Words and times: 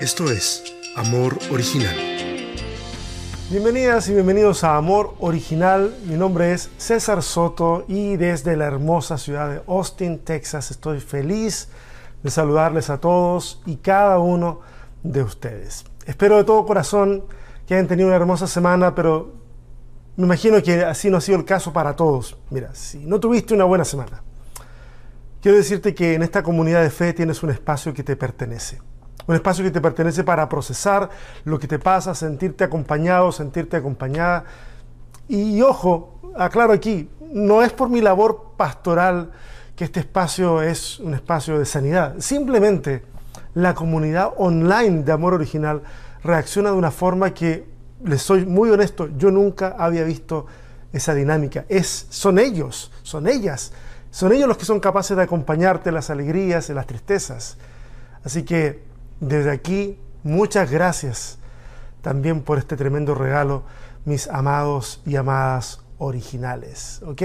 Esto 0.00 0.30
es 0.30 0.64
Amor 0.96 1.38
Original. 1.52 1.94
Bienvenidas 3.50 4.08
y 4.08 4.14
bienvenidos 4.14 4.64
a 4.64 4.76
Amor 4.76 5.14
Original. 5.18 5.94
Mi 6.06 6.14
nombre 6.14 6.52
es 6.52 6.70
César 6.78 7.22
Soto 7.22 7.84
y 7.86 8.16
desde 8.16 8.56
la 8.56 8.64
hermosa 8.64 9.18
ciudad 9.18 9.50
de 9.50 9.62
Austin, 9.66 10.20
Texas, 10.20 10.70
estoy 10.70 11.00
feliz 11.00 11.68
de 12.22 12.30
saludarles 12.30 12.88
a 12.88 12.98
todos 12.98 13.60
y 13.66 13.76
cada 13.76 14.18
uno 14.20 14.60
de 15.02 15.22
ustedes. 15.22 15.84
Espero 16.06 16.38
de 16.38 16.44
todo 16.44 16.64
corazón 16.64 17.26
que 17.66 17.74
hayan 17.74 17.86
tenido 17.86 18.08
una 18.08 18.16
hermosa 18.16 18.46
semana, 18.46 18.94
pero 18.94 19.34
me 20.16 20.24
imagino 20.24 20.62
que 20.62 20.82
así 20.82 21.10
no 21.10 21.18
ha 21.18 21.20
sido 21.20 21.36
el 21.36 21.44
caso 21.44 21.74
para 21.74 21.94
todos. 21.94 22.38
Mira, 22.48 22.74
si 22.74 23.04
no 23.04 23.20
tuviste 23.20 23.52
una 23.52 23.64
buena 23.64 23.84
semana, 23.84 24.22
quiero 25.42 25.58
decirte 25.58 25.94
que 25.94 26.14
en 26.14 26.22
esta 26.22 26.42
comunidad 26.42 26.82
de 26.82 26.88
fe 26.88 27.12
tienes 27.12 27.42
un 27.42 27.50
espacio 27.50 27.92
que 27.92 28.02
te 28.02 28.16
pertenece 28.16 28.80
un 29.26 29.34
espacio 29.34 29.64
que 29.64 29.70
te 29.70 29.80
pertenece 29.80 30.24
para 30.24 30.48
procesar 30.48 31.08
lo 31.44 31.58
que 31.58 31.66
te 31.66 31.78
pasa, 31.78 32.14
sentirte 32.14 32.64
acompañado, 32.64 33.32
sentirte 33.32 33.76
acompañada. 33.76 34.44
Y, 35.28 35.62
ojo, 35.62 36.20
aclaro 36.36 36.72
aquí, 36.72 37.08
no 37.32 37.62
es 37.62 37.72
por 37.72 37.88
mi 37.88 38.00
labor 38.00 38.52
pastoral 38.56 39.30
que 39.74 39.84
este 39.84 40.00
espacio 40.00 40.62
es 40.62 41.00
un 41.00 41.14
espacio 41.14 41.58
de 41.58 41.64
sanidad. 41.64 42.14
Simplemente 42.18 43.02
la 43.54 43.74
comunidad 43.74 44.32
online 44.36 45.02
de 45.02 45.12
Amor 45.12 45.34
Original 45.34 45.82
reacciona 46.22 46.70
de 46.70 46.76
una 46.76 46.90
forma 46.90 47.32
que, 47.32 47.72
les 48.04 48.20
soy 48.20 48.44
muy 48.44 48.70
honesto, 48.70 49.08
yo 49.16 49.30
nunca 49.30 49.76
había 49.78 50.04
visto 50.04 50.46
esa 50.92 51.14
dinámica. 51.14 51.64
Es, 51.68 52.06
son 52.10 52.38
ellos, 52.38 52.92
son 53.02 53.26
ellas, 53.26 53.72
son 54.10 54.32
ellos 54.32 54.46
los 54.46 54.58
que 54.58 54.64
son 54.64 54.78
capaces 54.78 55.16
de 55.16 55.22
acompañarte 55.22 55.88
en 55.88 55.94
las 55.94 56.10
alegrías, 56.10 56.68
en 56.68 56.76
las 56.76 56.86
tristezas. 56.86 57.56
Así 58.22 58.42
que 58.42 58.82
desde 59.20 59.50
aquí, 59.50 59.98
muchas 60.22 60.70
gracias 60.70 61.38
también 62.02 62.42
por 62.42 62.58
este 62.58 62.76
tremendo 62.76 63.14
regalo, 63.14 63.64
mis 64.04 64.28
amados 64.28 65.00
y 65.06 65.16
amadas 65.16 65.80
originales. 65.98 67.00
¿ok? 67.06 67.22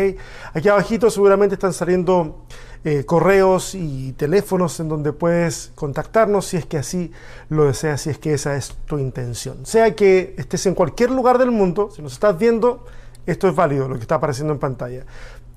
Aquí 0.54 0.70
abajito 0.70 1.10
seguramente 1.10 1.56
están 1.56 1.74
saliendo 1.74 2.46
eh, 2.86 3.04
correos 3.06 3.76
y 3.76 4.14
teléfonos 4.14 4.80
en 4.80 4.88
donde 4.88 5.12
puedes 5.12 5.74
contactarnos 5.76 6.46
si 6.46 6.58
es 6.58 6.66
que 6.66 6.78
así 6.78 7.12
lo 7.50 7.66
deseas, 7.66 8.02
si 8.02 8.10
es 8.10 8.18
que 8.18 8.34
esa 8.34 8.56
es 8.56 8.76
tu 8.86 8.98
intención. 8.98 9.66
Sea 9.66 9.96
que 9.96 10.34
estés 10.38 10.66
en 10.66 10.76
cualquier 10.76 11.12
lugar 11.12 11.38
del 11.38 11.52
mundo, 11.52 11.90
si 11.94 12.02
nos 12.02 12.14
estás 12.14 12.38
viendo, 12.38 12.86
esto 13.26 13.50
es 13.50 13.56
válido, 13.56 13.90
lo 13.90 13.96
que 13.96 14.02
está 14.02 14.16
apareciendo 14.16 14.54
en 14.54 14.60
pantalla. 14.60 15.06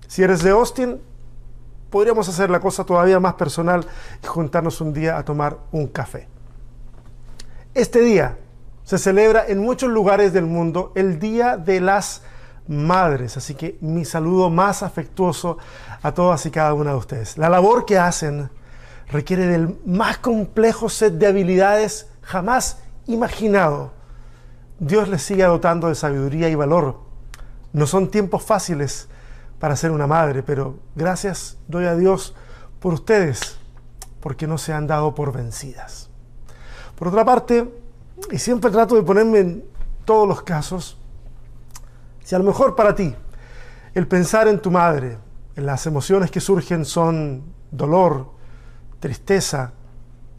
Si 0.09 0.23
eres 0.23 0.43
de 0.43 0.51
Austin, 0.51 1.01
podríamos 1.93 2.27
hacer 2.27 2.49
la 2.51 2.59
cosa 2.59 2.85
todavía 2.85 3.21
más 3.21 3.35
personal 3.35 3.87
y 4.25 4.27
juntarnos 4.27 4.81
un 4.81 4.95
día 4.95 5.19
a 5.19 5.25
tomar 5.25 5.59
un 5.71 5.87
café. 5.87 6.27
Este 7.75 8.01
día 8.01 8.39
se 8.83 8.99
celebra 8.99 9.45
en 9.47 9.59
muchos 9.59 9.91
lugares 9.91 10.33
del 10.33 10.47
mundo 10.47 10.93
el 10.97 11.21
Día 11.21 11.57
de 11.59 11.81
las 11.81 12.23
Madres, 12.67 13.37
así 13.37 13.55
que 13.55 13.77
mi 13.81 14.05
saludo 14.05 14.49
más 14.49 14.83
afectuoso 14.83 15.59
a 16.03 16.13
todas 16.13 16.47
y 16.47 16.51
cada 16.51 16.73
una 16.75 16.93
de 16.93 16.97
ustedes. 16.97 17.37
La 17.37 17.51
labor 17.51 17.85
que 17.85 17.99
hacen 17.99 18.49
requiere 19.11 19.47
del 19.47 19.79
más 19.85 20.17
complejo 20.19 20.89
set 20.89 21.15
de 21.15 21.27
habilidades 21.27 22.09
jamás 22.23 22.79
imaginado. 23.07 23.93
Dios 24.79 25.09
les 25.09 25.23
sigue 25.23 25.45
dotando 25.45 25.89
de 25.89 25.95
sabiduría 25.95 26.49
y 26.49 26.55
valor. 26.55 27.01
No 27.75 27.87
son 27.87 28.11
tiempos 28.11 28.43
fáciles, 28.43 29.09
para 29.63 29.77
ser 29.77 29.93
una 29.93 30.09
madre, 30.09 30.43
pero 30.43 30.81
gracias 30.97 31.57
doy 31.69 31.85
a 31.85 31.95
Dios 31.95 32.35
por 32.81 32.95
ustedes, 32.95 33.59
porque 34.21 34.49
no 34.49 34.59
se 34.59 34.73
han 34.73 34.89
dado 34.89 35.15
por 35.15 35.33
vencidas. 35.33 36.11
Por 36.99 37.07
otra 37.07 37.25
parte, 37.25 37.73
y 38.33 38.39
siempre 38.39 38.73
trato 38.73 38.97
de 38.97 39.05
ponerme 39.05 39.39
en 39.39 39.65
todos 40.05 40.27
los 40.27 40.43
casos, 40.43 40.99
si 42.25 42.35
a 42.35 42.39
lo 42.39 42.45
mejor 42.45 42.75
para 42.75 42.97
ti 42.97 43.15
el 43.95 44.09
pensar 44.09 44.49
en 44.49 44.61
tu 44.61 44.73
madre, 44.73 45.19
en 45.55 45.65
las 45.65 45.87
emociones 45.87 46.33
que 46.33 46.41
surgen 46.41 46.85
son 46.85 47.45
dolor, 47.71 48.33
tristeza, 48.99 49.75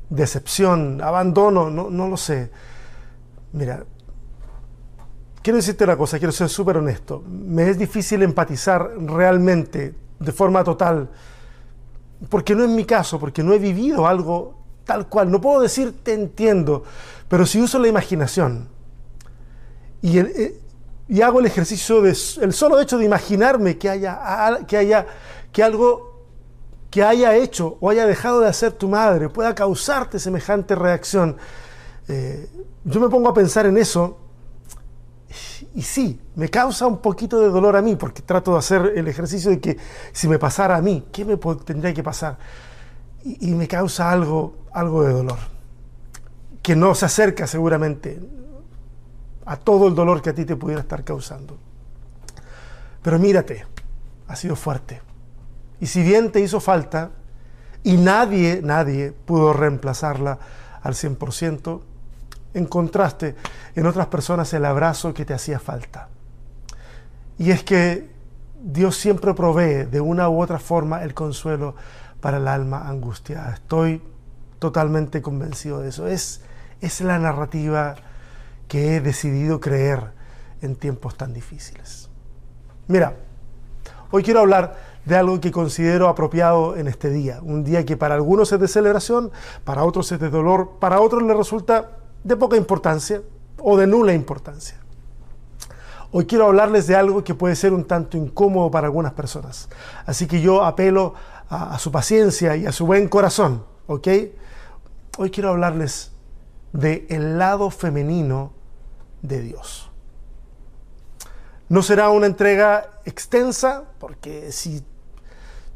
decepción, 0.10 1.02
abandono, 1.02 1.70
no, 1.70 1.90
no 1.90 2.10
lo 2.10 2.18
sé. 2.18 2.52
Mira, 3.54 3.86
quiero 5.44 5.58
decirte 5.58 5.84
una 5.84 5.98
cosa, 5.98 6.18
quiero 6.18 6.32
ser 6.32 6.50
súper 6.50 6.78
honesto. 6.78 7.22
Me 7.28 7.70
es 7.70 7.78
difícil 7.78 8.24
empatizar 8.24 8.90
realmente, 8.98 9.94
de 10.20 10.32
forma 10.32 10.64
total, 10.64 11.10
porque 12.30 12.56
no 12.56 12.64
es 12.64 12.70
mi 12.70 12.86
caso, 12.86 13.20
porque 13.20 13.44
no 13.44 13.54
he 13.54 13.60
vivido 13.60 14.08
algo 14.08 14.56
tal 14.86 15.08
cual. 15.08 15.30
No 15.30 15.42
puedo 15.42 15.62
decir 15.62 15.94
te 16.02 16.14
entiendo, 16.14 16.84
pero 17.28 17.46
si 17.46 17.62
uso 17.62 17.78
la 17.78 17.90
imaginación 17.90 18.70
y, 20.02 20.18
eh, 20.18 20.60
hago 21.22 21.42
el 21.42 21.46
ejercicio 21.46 22.02
de 22.02 22.10
el 22.42 22.54
solo 22.54 22.80
hecho 22.80 22.98
de 22.98 23.06
imaginarme 23.06 23.78
que 23.78 23.90
haya, 23.90 24.66
que 24.66 24.78
haya 24.78 25.06
que 25.52 25.62
algo 25.62 26.14
que 26.90 27.04
haya 27.04 27.36
hecho 27.36 27.78
o 27.82 27.90
haya 27.90 28.06
dejado 28.06 28.40
de 28.40 28.48
hacer 28.48 28.72
tu 28.72 28.88
madre 28.88 29.30
pueda 29.30 29.54
causarte 29.54 30.20
semejante 30.20 30.76
reacción, 30.76 31.38
eh, 32.08 32.48
yo 32.86 33.00
me 33.00 33.10
pongo 33.10 33.30
a 33.30 33.34
pensar 33.34 33.66
en 33.66 33.78
eso 33.78 34.23
y 35.76 35.82
sí, 35.82 36.20
me 36.36 36.50
causa 36.50 36.86
un 36.86 37.00
poquito 37.00 37.40
de 37.40 37.50
dolor 37.50 37.76
a 37.76 37.82
mí, 37.82 37.96
porque 37.96 38.22
trato 38.22 38.54
de 38.54 38.60
hacer 38.60 38.94
el 38.96 39.08
ejercicio 39.08 39.50
de 39.50 39.60
que 39.60 39.78
si 40.12 40.28
me 40.28 40.38
pasara 40.38 40.76
a 40.76 40.82
mí, 40.82 41.08
¿qué 41.12 41.26
me 41.26 41.38
tendría 41.66 41.94
que 41.94 42.04
pasar? 42.04 42.38
Y, 43.24 43.52
me 43.52 43.68
causa 43.68 44.12
algo, 44.12 44.58
algo 44.72 45.04
de 45.04 45.14
dolor, 45.14 45.40
que 46.62 46.76
no 46.76 46.94
se 46.94 47.06
acerca 47.06 47.48
seguramente 47.48 48.20
a 49.46 49.56
todo 49.56 49.88
el 49.88 49.96
dolor 49.96 50.22
que 50.22 50.30
a 50.30 50.36
ti 50.36 50.46
te 50.46 50.56
pudiera 50.56 50.82
estar 50.82 51.04
causando. 51.04 51.58
Pero 53.02 53.18
mírate, 53.18 53.66
ha 54.28 54.36
sido 54.36 54.56
fuerte. 54.56 55.02
Y 55.80 55.88
si 55.88 56.04
bien 56.04 56.32
te 56.32 56.42
hizo 56.42 56.60
falta, 56.60 57.12
y 57.82 57.98
nadie, 57.98 58.62
nadie 58.64 59.12
pudo 59.12 59.54
reemplazarla 59.54 60.38
al 60.82 60.94
100%, 60.94 61.82
encontraste 62.54 63.36
en 63.76 63.86
otras 63.86 64.08
personas 64.08 64.54
el 64.54 64.66
abrazo 64.66 65.14
que 65.14 65.26
te 65.26 65.34
hacía 65.34 65.60
falta. 65.60 66.10
Y 67.38 67.52
es 67.52 67.64
que 67.64 68.10
Dios 68.62 68.96
siempre 68.96 69.34
provee 69.34 69.86
de 69.86 70.00
una 70.00 70.30
u 70.30 70.42
otra 70.42 70.60
forma 70.60 71.04
el 71.04 71.14
consuelo 71.14 71.76
para 72.22 72.38
el 72.38 72.48
alma 72.48 72.88
angustiada. 72.88 73.54
Estoy 73.54 74.02
totalmente 74.60 75.22
convencido 75.22 75.82
de 75.82 75.90
eso. 75.90 76.08
Es, 76.08 76.42
es 76.80 77.02
la 77.02 77.20
narrativa 77.20 77.96
que 78.68 78.96
he 78.96 79.02
decidido 79.02 79.60
creer 79.60 80.12
en 80.62 80.76
tiempos 80.76 81.18
tan 81.18 81.34
difíciles. 81.34 82.10
Mira, 82.88 83.14
hoy 84.12 84.24
quiero 84.24 84.40
hablar 84.40 84.94
de 85.06 85.18
algo 85.18 85.42
que 85.42 85.52
considero 85.52 86.08
apropiado 86.08 86.78
en 86.78 86.88
este 86.88 87.10
día. 87.10 87.40
Un 87.42 87.64
día 87.64 87.86
que 87.86 87.98
para 87.98 88.16
algunos 88.16 88.52
es 88.52 88.60
de 88.60 88.68
celebración, 88.68 89.32
para 89.66 89.84
otros 89.84 90.12
es 90.12 90.20
de 90.20 90.30
dolor, 90.30 90.78
para 90.80 91.02
otros 91.02 91.24
les 91.24 91.36
resulta 91.36 91.98
de 92.24 92.36
poca 92.36 92.58
importancia 92.58 93.22
o 93.60 93.78
de 93.78 93.88
nula 93.88 94.14
importancia. 94.14 94.78
Hoy 96.12 96.26
quiero 96.26 96.46
hablarles 96.46 96.86
de 96.86 96.96
algo 96.96 97.24
que 97.24 97.34
puede 97.34 97.56
ser 97.56 97.74
un 97.74 97.86
tanto 97.86 98.18
incómodo 98.18 98.70
para 98.70 98.86
algunas 98.86 99.14
personas. 99.14 99.68
Así 100.06 100.28
que 100.28 100.42
yo 100.42 100.64
apelo 100.64 101.16
a, 101.50 101.78
su 101.80 101.92
paciencia 101.92 102.56
y 102.56 102.68
a 102.68 102.72
su 102.72 102.86
buen 102.86 103.08
corazón, 103.08 103.66
¿ok? 103.88 104.08
Hoy 105.18 105.32
quiero 105.32 105.50
hablarles 105.50 106.12
de 106.72 107.08
el 107.10 107.40
lado 107.40 107.72
femenino 107.72 108.54
de 109.24 109.42
Dios. 109.42 109.90
No 111.68 111.82
será 111.82 112.10
una 112.10 112.28
entrega 112.28 112.92
extensa, 113.06 113.86
porque 114.00 114.52
si 114.52 114.84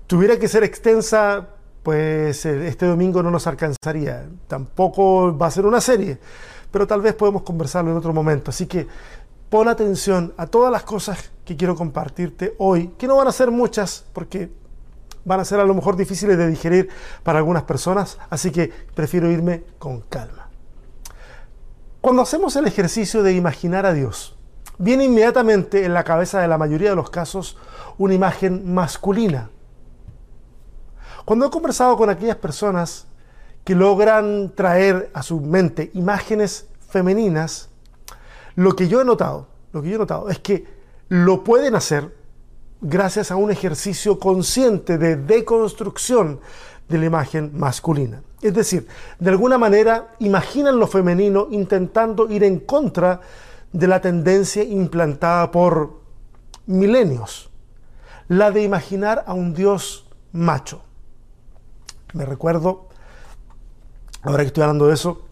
tuviera 0.05 0.37
que 0.37 0.47
ser 0.47 0.63
extensa, 0.63 1.47
pues 1.87 2.45
eh, 2.45 2.67
este 2.67 2.85
domingo 2.85 3.23
no 3.23 3.31
nos 3.31 3.47
alcanzaría. 3.47 4.27
Tampoco 4.49 5.37
va 5.37 5.47
a 5.47 5.51
ser 5.51 5.65
una 5.65 5.79
serie, 5.79 6.17
pero 6.69 6.85
tal 6.85 6.99
vez 6.99 7.13
podemos 7.13 7.43
conversarlo 7.43 7.91
en 7.91 7.95
otro 7.95 8.11
momento. 8.11 8.51
Así 8.51 8.65
que 8.65 8.85
pon 9.49 9.69
atención 9.69 10.33
a 10.35 10.47
todas 10.47 10.69
las 10.69 10.83
cosas 10.83 11.31
que 11.45 11.55
quiero 11.55 11.77
compartirte 11.77 12.55
hoy, 12.57 12.89
que 12.97 13.07
no 13.07 13.15
van 13.15 13.29
a 13.29 13.31
ser 13.31 13.51
muchas, 13.51 14.03
porque 14.11 14.51
van 15.23 15.39
a 15.39 15.45
ser 15.45 15.61
a 15.61 15.63
lo 15.63 15.73
mejor 15.73 15.95
difíciles 15.95 16.37
de 16.37 16.49
digerir 16.49 16.89
para 17.23 17.37
algunas 17.39 17.63
personas, 17.63 18.17
así 18.29 18.51
que 18.51 18.69
prefiero 18.93 19.31
irme 19.31 19.63
con 19.79 20.01
calma. 20.01 20.49
Cuando 22.01 22.21
hacemos 22.21 22.53
el 22.57 22.67
ejercicio 22.67 23.23
de 23.23 23.31
imaginar 23.31 23.85
a 23.85 23.93
Dios, 23.93 24.35
viene 24.77 25.05
inmediatamente 25.05 25.85
en 25.85 25.93
la 25.93 26.03
cabeza 26.03 26.41
de 26.41 26.49
la 26.49 26.57
mayoría 26.57 26.89
de 26.89 26.97
los 26.97 27.09
casos 27.09 27.57
una 27.97 28.13
imagen 28.13 28.73
masculina, 28.73 29.51
cuando 31.27 31.45
he 31.45 31.49
conversado 31.49 31.97
con 31.97 32.09
aquellas 32.09 32.37
personas 32.37 33.05
que 33.65 33.75
logran 33.75 34.53
traer 34.55 35.11
a 35.13 35.21
su 35.21 35.41
mente 35.41 35.91
imágenes 35.93 36.69
femeninas, 36.87 37.67
lo 38.55 38.77
que 38.77 38.87
yo 38.87 39.01
he 39.01 39.03
notado, 39.03 39.49
lo 39.73 39.81
que 39.81 39.89
yo 39.89 39.95
he 39.97 39.99
notado 39.99 40.29
es 40.29 40.39
que 40.39 40.65
lo 41.09 41.43
pueden 41.43 41.75
hacer, 41.75 42.15
gracias 42.79 43.29
a 43.29 43.35
un 43.35 43.51
ejercicio 43.51 44.19
consciente 44.19 44.97
de 44.97 45.17
deconstrucción 45.17 46.39
de 46.87 46.97
la 46.97 47.07
imagen 47.07 47.51
masculina. 47.55 48.23
Es 48.41 48.53
decir, 48.53 48.87
de 49.19 49.29
alguna 49.29 49.57
manera 49.57 50.15
imaginan 50.19 50.79
lo 50.79 50.87
femenino 50.87 51.49
intentando 51.51 52.31
ir 52.31 52.45
en 52.45 52.61
contra 52.61 53.19
de 53.73 53.87
la 53.87 53.99
tendencia 53.99 54.63
implantada 54.63 55.51
por 55.51 55.99
milenios, 56.67 57.49
la 58.29 58.49
de 58.49 58.63
imaginar 58.63 59.25
a 59.27 59.33
un 59.33 59.53
Dios 59.53 60.07
macho. 60.31 60.86
Me 62.13 62.25
recuerdo, 62.25 62.87
ahora 64.23 64.43
que 64.43 64.47
estoy 64.47 64.63
hablando 64.63 64.87
de 64.87 64.93
eso, 64.93 65.27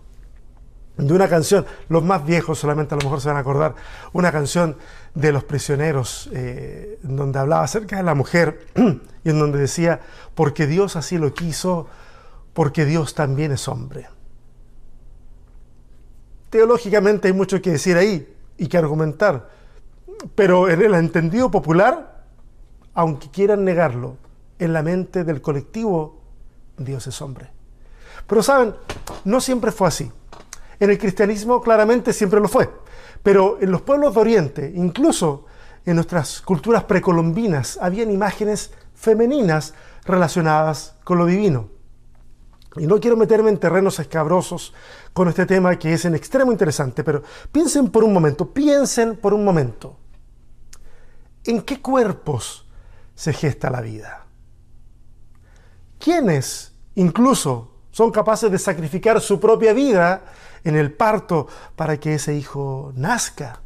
de 0.97 1.13
una 1.13 1.27
canción, 1.27 1.65
los 1.89 2.03
más 2.03 2.25
viejos 2.25 2.59
solamente 2.59 2.95
a 2.95 2.97
lo 2.97 3.03
mejor 3.03 3.19
se 3.19 3.27
van 3.27 3.37
a 3.37 3.41
acordar, 3.41 3.75
una 4.13 4.31
canción 4.31 4.77
de 5.13 5.31
los 5.31 5.43
prisioneros, 5.43 6.29
eh, 6.33 6.99
donde 7.03 7.39
hablaba 7.39 7.63
acerca 7.63 7.97
de 7.97 8.03
la 8.03 8.15
mujer 8.15 8.67
y 9.23 9.29
en 9.29 9.39
donde 9.39 9.59
decía, 9.59 10.01
porque 10.35 10.67
Dios 10.67 10.95
así 10.95 11.17
lo 11.17 11.33
quiso, 11.33 11.87
porque 12.53 12.85
Dios 12.85 13.13
también 13.13 13.51
es 13.51 13.67
hombre. 13.67 14.07
Teológicamente 16.49 17.27
hay 17.27 17.33
mucho 17.33 17.61
que 17.61 17.71
decir 17.71 17.97
ahí 17.97 18.33
y 18.57 18.67
que 18.67 18.77
argumentar, 18.77 19.49
pero 20.35 20.69
en 20.69 20.81
el 20.81 20.93
entendido 20.93 21.51
popular, 21.51 22.23
aunque 22.93 23.29
quieran 23.29 23.65
negarlo, 23.65 24.17
en 24.59 24.71
la 24.71 24.81
mente 24.81 25.25
del 25.25 25.41
colectivo, 25.41 26.14
Dios 26.77 27.07
es 27.07 27.21
hombre. 27.21 27.51
Pero 28.27 28.43
saben, 28.43 28.75
no 29.23 29.39
siempre 29.41 29.71
fue 29.71 29.87
así. 29.87 30.11
En 30.79 30.89
el 30.89 30.97
cristianismo 30.97 31.61
claramente 31.61 32.11
siempre 32.11 32.39
lo 32.39 32.47
fue, 32.47 32.69
pero 33.23 33.57
en 33.61 33.71
los 33.71 33.81
pueblos 33.81 34.13
de 34.13 34.19
Oriente, 34.19 34.73
incluso 34.75 35.45
en 35.85 35.95
nuestras 35.95 36.41
culturas 36.41 36.83
precolombinas, 36.83 37.77
habían 37.81 38.11
imágenes 38.11 38.71
femeninas 38.93 39.73
relacionadas 40.03 40.95
con 41.03 41.17
lo 41.17 41.25
divino. 41.25 41.69
Y 42.77 42.87
no 42.87 42.99
quiero 42.99 43.15
meterme 43.15 43.49
en 43.49 43.57
terrenos 43.57 43.99
escabrosos 43.99 44.73
con 45.13 45.29
este 45.29 45.45
tema 45.45 45.77
que 45.79 45.93
es 45.93 46.03
en 46.03 46.15
extremo 46.15 46.51
interesante, 46.51 47.03
pero 47.03 47.23
piensen 47.51 47.89
por 47.89 48.03
un 48.03 48.11
momento, 48.11 48.51
piensen 48.51 49.15
por 49.15 49.33
un 49.33 49.45
momento, 49.45 49.97
¿en 51.45 51.61
qué 51.61 51.81
cuerpos 51.81 52.67
se 53.13 53.31
gesta 53.31 53.69
la 53.69 53.79
vida? 53.79 54.24
¿Quiénes 55.99 56.73
incluso 56.95 57.71
son 57.91 58.11
capaces 58.11 58.51
de 58.51 58.59
sacrificar 58.59 59.21
su 59.21 59.39
propia 59.39 59.71
vida 59.71 60.21
en 60.65 60.75
el 60.75 60.91
parto 60.91 61.47
para 61.77 61.97
que 61.97 62.15
ese 62.15 62.35
hijo 62.35 62.91
nazca. 62.95 63.61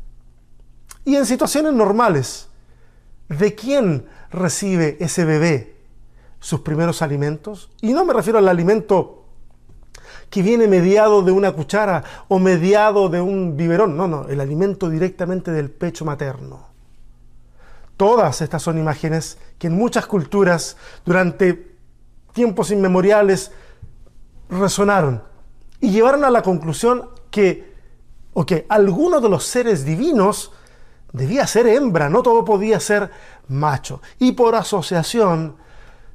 Y 1.03 1.15
en 1.15 1.25
situaciones 1.25 1.73
normales, 1.73 2.47
¿de 3.29 3.55
quién 3.55 4.05
recibe 4.29 4.97
ese 4.99 5.25
bebé 5.25 5.77
sus 6.39 6.59
primeros 6.59 7.01
alimentos? 7.01 7.71
Y 7.81 7.93
no 7.93 8.05
me 8.05 8.13
refiero 8.13 8.37
al 8.37 8.49
alimento 8.49 9.25
que 10.29 10.43
viene 10.43 10.67
mediado 10.67 11.23
de 11.23 11.31
una 11.31 11.53
cuchara 11.53 12.03
o 12.27 12.37
mediado 12.37 13.09
de 13.09 13.21
un 13.21 13.57
biberón, 13.57 13.97
no, 13.97 14.07
no, 14.07 14.27
el 14.27 14.41
alimento 14.41 14.89
directamente 14.89 15.51
del 15.51 15.71
pecho 15.71 16.05
materno. 16.05 16.67
Todas 17.97 18.41
estas 18.41 18.61
son 18.61 18.77
imágenes 18.77 19.39
que 19.57 19.67
en 19.67 19.73
muchas 19.73 20.05
culturas 20.05 20.77
durante 21.03 21.78
tiempos 22.33 22.71
inmemoriales 22.71 23.51
resonaron 24.49 25.23
y 25.79 25.91
llevaron 25.91 26.23
a 26.25 26.29
la 26.29 26.41
conclusión 26.41 27.09
que, 27.31 27.75
o 28.33 28.45
que 28.45 28.65
alguno 28.69 29.21
de 29.21 29.29
los 29.29 29.45
seres 29.45 29.85
divinos 29.85 30.51
debía 31.13 31.47
ser 31.47 31.67
hembra, 31.67 32.09
no 32.09 32.21
todo 32.21 32.45
podía 32.45 32.79
ser 32.79 33.09
macho. 33.47 34.01
Y 34.19 34.33
por 34.33 34.55
asociación, 34.55 35.55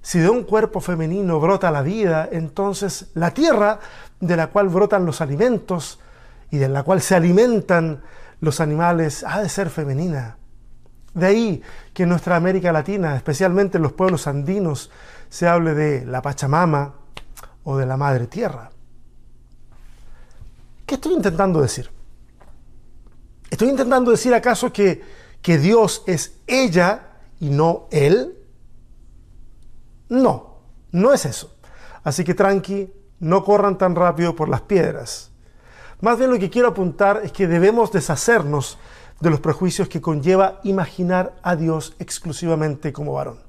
si 0.02 0.19
de 0.19 0.28
un 0.28 0.44
cuerpo 0.44 0.81
femenino 0.81 1.40
brota 1.40 1.70
la 1.70 1.82
vida, 1.82 2.28
entonces 2.31 3.11
la 3.14 3.32
tierra 3.32 3.81
de 4.20 4.37
la 4.37 4.49
cual 4.49 4.69
brotan 4.69 5.06
los 5.06 5.20
alimentos 5.20 5.99
y 6.50 6.58
de 6.58 6.69
la 6.69 6.82
cual 6.82 7.00
se 7.00 7.14
alimentan 7.14 8.02
los 8.40 8.61
animales 8.61 9.25
ha 9.26 9.40
de 9.40 9.49
ser 9.49 9.70
femenina. 9.70 10.37
De 11.14 11.26
ahí 11.26 11.62
que 11.93 12.02
en 12.02 12.08
nuestra 12.11 12.37
América 12.37 12.72
Latina, 12.72 13.16
especialmente 13.16 13.78
en 13.78 13.82
los 13.82 13.93
pueblos 13.93 14.26
andinos, 14.26 14.90
se 15.35 15.49
hable 15.49 15.75
de 15.75 16.07
la 16.07 16.23
Pachamama 16.23 16.95
o 17.65 17.77
de 17.77 17.85
la 17.87 17.97
Madre 17.97 18.29
Tierra. 18.29 18.71
¿Qué 20.87 20.95
estoy 20.95 21.15
intentando 21.15 21.61
decir? 21.61 21.91
¿Estoy 23.51 23.69
intentando 23.69 24.13
decir 24.13 24.33
acaso 24.33 24.73
que, 24.73 25.03
que 25.43 25.59
Dios 25.59 26.05
es 26.07 26.35
ella 26.47 27.09
y 27.41 27.49
no 27.51 27.89
Él? 27.91 28.39
No, 30.09 30.61
no 30.93 31.13
es 31.13 31.25
eso. 31.25 31.57
Así 32.05 32.23
que 32.23 32.35
tranqui, 32.35 32.93
no 33.19 33.43
corran 33.43 33.77
tan 33.77 33.97
rápido 33.97 34.37
por 34.37 34.49
las 34.49 34.61
piedras. 34.61 35.33
Más 36.01 36.17
bien 36.17 36.31
lo 36.31 36.39
que 36.39 36.49
quiero 36.49 36.69
apuntar 36.69 37.23
es 37.25 37.33
que 37.33 37.49
debemos 37.49 37.91
deshacernos 37.91 38.79
de 39.19 39.31
los 39.31 39.41
prejuicios 39.41 39.89
que 39.89 40.01
conlleva 40.01 40.61
imaginar 40.63 41.35
a 41.43 41.57
Dios 41.57 41.97
exclusivamente 41.99 42.93
como 42.93 43.15
varón. 43.15 43.44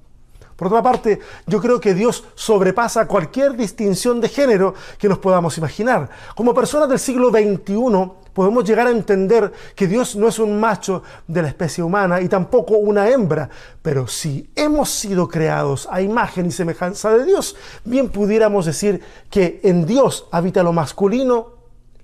Por 0.55 0.67
otra 0.67 0.81
parte, 0.81 1.19
yo 1.47 1.59
creo 1.59 1.81
que 1.81 1.93
Dios 1.93 2.23
sobrepasa 2.33 3.07
cualquier 3.07 3.57
distinción 3.57 4.21
de 4.21 4.29
género 4.29 4.73
que 4.97 5.09
nos 5.09 5.19
podamos 5.19 5.57
imaginar. 5.57 6.09
Como 6.33 6.53
personas 6.53 6.87
del 6.87 6.99
siglo 6.99 7.29
XXI 7.29 8.11
podemos 8.33 8.63
llegar 8.63 8.87
a 8.87 8.91
entender 8.91 9.51
que 9.75 9.87
Dios 9.87 10.15
no 10.15 10.29
es 10.29 10.39
un 10.39 10.57
macho 10.57 11.03
de 11.27 11.41
la 11.41 11.49
especie 11.49 11.83
humana 11.83 12.21
y 12.21 12.29
tampoco 12.29 12.77
una 12.77 13.09
hembra, 13.09 13.49
pero 13.81 14.07
si 14.07 14.49
hemos 14.55 14.89
sido 14.89 15.27
creados 15.27 15.89
a 15.91 16.01
imagen 16.01 16.45
y 16.45 16.51
semejanza 16.51 17.11
de 17.11 17.25
Dios, 17.25 17.57
bien 17.83 18.09
pudiéramos 18.09 18.65
decir 18.65 19.01
que 19.29 19.59
en 19.63 19.85
Dios 19.85 20.27
habita 20.31 20.63
lo 20.63 20.71
masculino, 20.71 21.53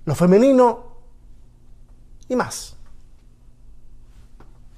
lo 0.04 0.14
femenino 0.14 0.92
y 2.28 2.36
más. 2.36 2.76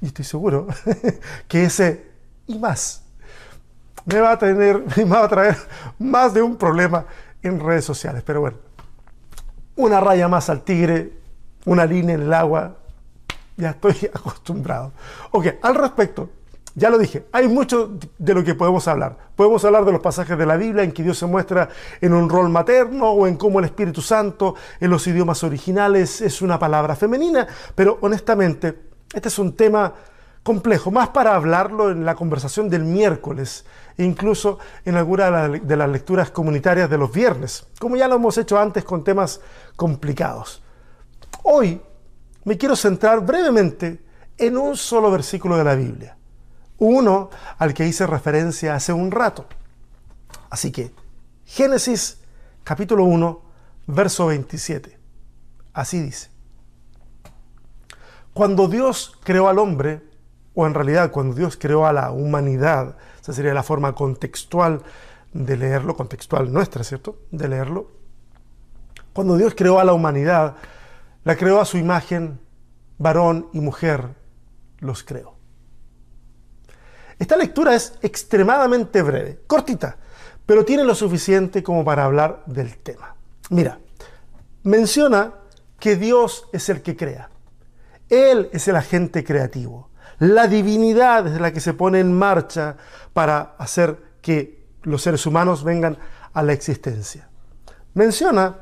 Y 0.00 0.06
estoy 0.06 0.24
seguro 0.24 0.68
que 1.48 1.64
ese 1.64 2.14
y 2.46 2.58
más 2.58 3.03
me 4.06 4.20
va 4.20 4.32
a 4.32 4.38
tener, 4.38 4.82
me 4.96 5.04
va 5.04 5.24
a 5.24 5.28
traer 5.28 5.56
más 5.98 6.34
de 6.34 6.42
un 6.42 6.56
problema 6.56 7.04
en 7.42 7.60
redes 7.60 7.84
sociales. 7.84 8.22
Pero 8.24 8.40
bueno, 8.40 8.56
una 9.76 10.00
raya 10.00 10.28
más 10.28 10.48
al 10.50 10.62
tigre, 10.62 11.12
una 11.64 11.86
línea 11.86 12.14
en 12.14 12.22
el 12.22 12.34
agua, 12.34 12.76
ya 13.56 13.70
estoy 13.70 14.10
acostumbrado. 14.14 14.92
Ok, 15.30 15.46
al 15.62 15.74
respecto, 15.74 16.30
ya 16.76 16.90
lo 16.90 16.98
dije, 16.98 17.26
hay 17.30 17.46
mucho 17.46 17.98
de 18.18 18.34
lo 18.34 18.42
que 18.42 18.54
podemos 18.54 18.88
hablar. 18.88 19.16
Podemos 19.36 19.64
hablar 19.64 19.84
de 19.84 19.92
los 19.92 20.00
pasajes 20.00 20.36
de 20.36 20.44
la 20.44 20.56
Biblia 20.56 20.82
en 20.82 20.90
que 20.90 21.04
Dios 21.04 21.18
se 21.18 21.26
muestra 21.26 21.68
en 22.00 22.12
un 22.12 22.28
rol 22.28 22.48
materno 22.48 23.10
o 23.10 23.28
en 23.28 23.36
cómo 23.36 23.60
el 23.60 23.66
Espíritu 23.66 24.02
Santo 24.02 24.56
en 24.80 24.90
los 24.90 25.06
idiomas 25.06 25.44
originales 25.44 26.20
es 26.20 26.42
una 26.42 26.58
palabra 26.58 26.96
femenina, 26.96 27.46
pero 27.76 27.98
honestamente, 28.00 28.76
este 29.12 29.28
es 29.28 29.38
un 29.38 29.54
tema 29.54 29.94
complejo, 30.42 30.90
más 30.90 31.08
para 31.10 31.36
hablarlo 31.36 31.90
en 31.90 32.04
la 32.04 32.16
conversación 32.16 32.68
del 32.68 32.84
miércoles, 32.84 33.64
incluso 33.98 34.58
en 34.84 34.96
alguna 34.96 35.48
de 35.48 35.76
las 35.76 35.88
lecturas 35.88 36.30
comunitarias 36.30 36.90
de 36.90 36.98
los 36.98 37.12
viernes, 37.12 37.66
como 37.78 37.96
ya 37.96 38.08
lo 38.08 38.16
hemos 38.16 38.36
hecho 38.38 38.58
antes 38.58 38.84
con 38.84 39.04
temas 39.04 39.40
complicados. 39.76 40.62
Hoy 41.42 41.80
me 42.44 42.58
quiero 42.58 42.76
centrar 42.76 43.24
brevemente 43.24 44.02
en 44.36 44.56
un 44.56 44.76
solo 44.76 45.10
versículo 45.10 45.56
de 45.56 45.64
la 45.64 45.74
Biblia, 45.74 46.16
uno 46.78 47.30
al 47.58 47.72
que 47.72 47.86
hice 47.86 48.06
referencia 48.06 48.74
hace 48.74 48.92
un 48.92 49.10
rato. 49.10 49.46
Así 50.50 50.72
que, 50.72 50.92
Génesis 51.44 52.18
capítulo 52.64 53.04
1, 53.04 53.42
verso 53.86 54.26
27. 54.26 54.98
Así 55.72 56.00
dice. 56.00 56.30
Cuando 58.32 58.66
Dios 58.66 59.18
creó 59.22 59.48
al 59.48 59.58
hombre, 59.58 60.02
o 60.54 60.66
en 60.66 60.74
realidad 60.74 61.10
cuando 61.10 61.34
Dios 61.34 61.56
creó 61.56 61.86
a 61.86 61.92
la 61.92 62.10
humanidad, 62.10 62.96
esa 63.24 63.32
sería 63.32 63.54
la 63.54 63.62
forma 63.62 63.94
contextual 63.94 64.82
de 65.32 65.56
leerlo, 65.56 65.96
contextual 65.96 66.52
nuestra, 66.52 66.84
¿cierto? 66.84 67.20
De 67.30 67.48
leerlo. 67.48 67.90
Cuando 69.14 69.38
Dios 69.38 69.54
creó 69.56 69.80
a 69.80 69.84
la 69.84 69.94
humanidad, 69.94 70.56
la 71.24 71.34
creó 71.34 71.58
a 71.58 71.64
su 71.64 71.78
imagen, 71.78 72.38
varón 72.98 73.48
y 73.54 73.60
mujer 73.60 74.10
los 74.80 75.02
creó. 75.02 75.36
Esta 77.18 77.38
lectura 77.38 77.74
es 77.74 77.94
extremadamente 78.02 79.00
breve, 79.00 79.40
cortita, 79.46 79.96
pero 80.44 80.66
tiene 80.66 80.84
lo 80.84 80.94
suficiente 80.94 81.62
como 81.62 81.82
para 81.82 82.04
hablar 82.04 82.42
del 82.44 82.76
tema. 82.76 83.16
Mira, 83.48 83.78
menciona 84.64 85.32
que 85.80 85.96
Dios 85.96 86.46
es 86.52 86.68
el 86.68 86.82
que 86.82 86.94
crea. 86.94 87.30
Él 88.10 88.50
es 88.52 88.68
el 88.68 88.76
agente 88.76 89.24
creativo. 89.24 89.88
La 90.18 90.46
divinidad 90.46 91.26
es 91.26 91.40
la 91.40 91.52
que 91.52 91.60
se 91.60 91.74
pone 91.74 92.00
en 92.00 92.12
marcha 92.12 92.76
para 93.12 93.54
hacer 93.58 93.98
que 94.20 94.64
los 94.82 95.02
seres 95.02 95.26
humanos 95.26 95.64
vengan 95.64 95.98
a 96.32 96.42
la 96.42 96.52
existencia. 96.52 97.28
Menciona 97.94 98.56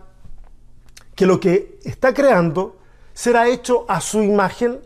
que 1.14 1.26
lo 1.26 1.38
que 1.40 1.78
está 1.84 2.12
creando 2.14 2.78
será 3.12 3.48
hecho 3.48 3.84
a 3.88 4.00
su 4.00 4.22
imagen 4.22 4.80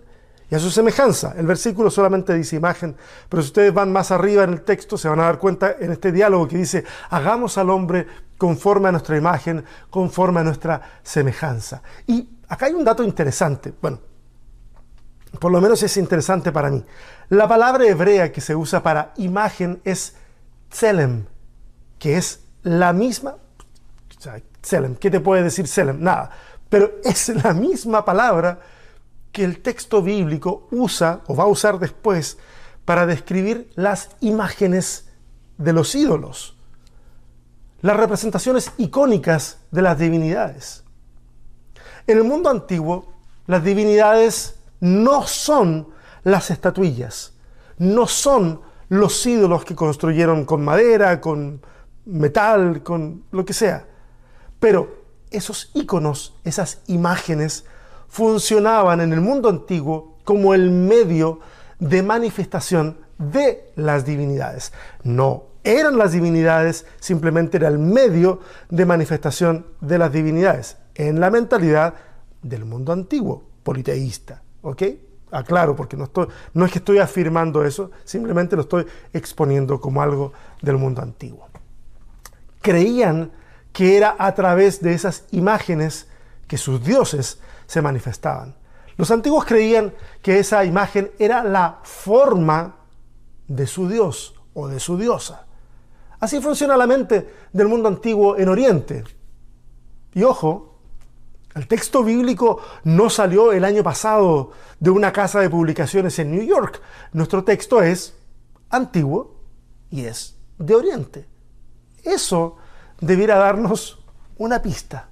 y 0.50 0.54
a 0.54 0.58
su 0.58 0.70
semejanza. 0.70 1.34
El 1.36 1.46
versículo 1.46 1.90
solamente 1.90 2.34
dice 2.34 2.56
imagen, 2.56 2.96
pero 3.28 3.42
si 3.42 3.48
ustedes 3.48 3.74
van 3.74 3.92
más 3.92 4.10
arriba 4.10 4.44
en 4.44 4.52
el 4.52 4.62
texto 4.62 4.96
se 4.96 5.08
van 5.08 5.20
a 5.20 5.24
dar 5.24 5.38
cuenta 5.38 5.76
en 5.78 5.92
este 5.92 6.12
diálogo 6.12 6.46
que 6.48 6.56
dice, 6.56 6.84
hagamos 7.10 7.58
al 7.58 7.70
hombre 7.70 8.06
conforme 8.38 8.88
a 8.88 8.92
nuestra 8.92 9.16
imagen, 9.16 9.64
conforme 9.90 10.40
a 10.40 10.44
nuestra 10.44 10.80
semejanza. 11.02 11.82
Y 12.06 12.28
acá 12.48 12.66
hay 12.66 12.74
un 12.74 12.84
dato 12.84 13.02
interesante, 13.02 13.72
bueno, 13.80 13.98
por 15.40 15.52
lo 15.52 15.60
menos 15.60 15.82
es 15.82 15.96
interesante 15.96 16.52
para 16.52 16.70
mí. 16.70 16.84
La 17.28 17.48
palabra 17.48 17.86
hebrea 17.86 18.32
que 18.32 18.40
se 18.40 18.54
usa 18.54 18.82
para 18.82 19.12
imagen 19.16 19.80
es 19.84 20.14
tselem, 20.70 21.26
que 21.98 22.16
es 22.16 22.40
la 22.62 22.92
misma, 22.92 23.36
tselem, 24.60 24.96
¿qué 24.96 25.10
te 25.10 25.20
puede 25.20 25.42
decir 25.42 25.66
tselem? 25.66 26.02
Nada, 26.02 26.30
pero 26.68 26.92
es 27.04 27.28
la 27.44 27.52
misma 27.52 28.04
palabra 28.04 28.60
que 29.32 29.44
el 29.44 29.60
texto 29.60 30.02
bíblico 30.02 30.68
usa 30.70 31.20
o 31.26 31.36
va 31.36 31.44
a 31.44 31.48
usar 31.48 31.78
después 31.78 32.38
para 32.84 33.06
describir 33.06 33.70
las 33.74 34.10
imágenes 34.20 35.08
de 35.58 35.72
los 35.72 35.94
ídolos, 35.94 36.56
las 37.82 37.96
representaciones 37.96 38.72
icónicas 38.78 39.58
de 39.70 39.82
las 39.82 39.98
divinidades. 39.98 40.84
En 42.06 42.18
el 42.18 42.24
mundo 42.24 42.48
antiguo, 42.48 43.12
las 43.46 43.62
divinidades 43.64 44.55
no 44.80 45.26
son 45.26 45.88
las 46.24 46.50
estatuillas, 46.50 47.34
no 47.78 48.06
son 48.06 48.60
los 48.88 49.26
ídolos 49.26 49.64
que 49.64 49.74
construyeron 49.74 50.44
con 50.44 50.64
madera, 50.64 51.20
con 51.20 51.60
metal, 52.04 52.82
con 52.82 53.24
lo 53.30 53.44
que 53.44 53.52
sea. 53.52 53.86
Pero 54.60 55.04
esos 55.30 55.70
íconos, 55.74 56.38
esas 56.44 56.80
imágenes, 56.86 57.64
funcionaban 58.08 59.00
en 59.00 59.12
el 59.12 59.20
mundo 59.20 59.48
antiguo 59.48 60.16
como 60.24 60.54
el 60.54 60.70
medio 60.70 61.40
de 61.78 62.02
manifestación 62.02 62.98
de 63.18 63.72
las 63.76 64.04
divinidades. 64.04 64.72
No 65.02 65.44
eran 65.66 65.98
las 65.98 66.12
divinidades, 66.12 66.86
simplemente 67.00 67.56
era 67.56 67.68
el 67.68 67.78
medio 67.78 68.40
de 68.70 68.86
manifestación 68.86 69.66
de 69.80 69.98
las 69.98 70.12
divinidades 70.12 70.76
en 70.94 71.18
la 71.18 71.30
mentalidad 71.30 71.94
del 72.42 72.64
mundo 72.64 72.92
antiguo, 72.92 73.42
politeísta. 73.64 74.42
¿Ok? 74.66 74.82
Aclaro, 75.30 75.76
porque 75.76 75.96
no, 75.96 76.04
estoy, 76.04 76.26
no 76.54 76.64
es 76.64 76.72
que 76.72 76.78
estoy 76.78 76.98
afirmando 76.98 77.64
eso, 77.64 77.92
simplemente 78.02 78.56
lo 78.56 78.62
estoy 78.62 78.84
exponiendo 79.12 79.80
como 79.80 80.02
algo 80.02 80.32
del 80.60 80.76
mundo 80.76 81.02
antiguo. 81.02 81.46
Creían 82.60 83.30
que 83.72 83.96
era 83.96 84.16
a 84.18 84.34
través 84.34 84.82
de 84.82 84.92
esas 84.92 85.24
imágenes 85.30 86.08
que 86.48 86.58
sus 86.58 86.82
dioses 86.82 87.38
se 87.66 87.80
manifestaban. 87.80 88.56
Los 88.96 89.12
antiguos 89.12 89.44
creían 89.44 89.94
que 90.20 90.40
esa 90.40 90.64
imagen 90.64 91.12
era 91.20 91.44
la 91.44 91.78
forma 91.84 92.74
de 93.46 93.68
su 93.68 93.88
dios 93.88 94.34
o 94.52 94.66
de 94.66 94.80
su 94.80 94.98
diosa. 94.98 95.46
Así 96.18 96.40
funciona 96.40 96.76
la 96.76 96.88
mente 96.88 97.32
del 97.52 97.68
mundo 97.68 97.86
antiguo 97.86 98.36
en 98.36 98.48
Oriente. 98.48 99.04
Y 100.12 100.24
ojo, 100.24 100.75
el 101.56 101.66
texto 101.66 102.04
bíblico 102.04 102.60
no 102.84 103.08
salió 103.08 103.50
el 103.50 103.64
año 103.64 103.82
pasado 103.82 104.52
de 104.78 104.90
una 104.90 105.10
casa 105.10 105.40
de 105.40 105.48
publicaciones 105.48 106.18
en 106.18 106.30
New 106.30 106.42
York. 106.42 106.82
Nuestro 107.14 107.44
texto 107.44 107.80
es 107.80 108.14
antiguo 108.68 109.40
y 109.90 110.04
es 110.04 110.36
de 110.58 110.74
Oriente. 110.74 111.26
Eso 112.04 112.58
debiera 113.00 113.36
darnos 113.36 113.98
una 114.36 114.60
pista. 114.60 115.08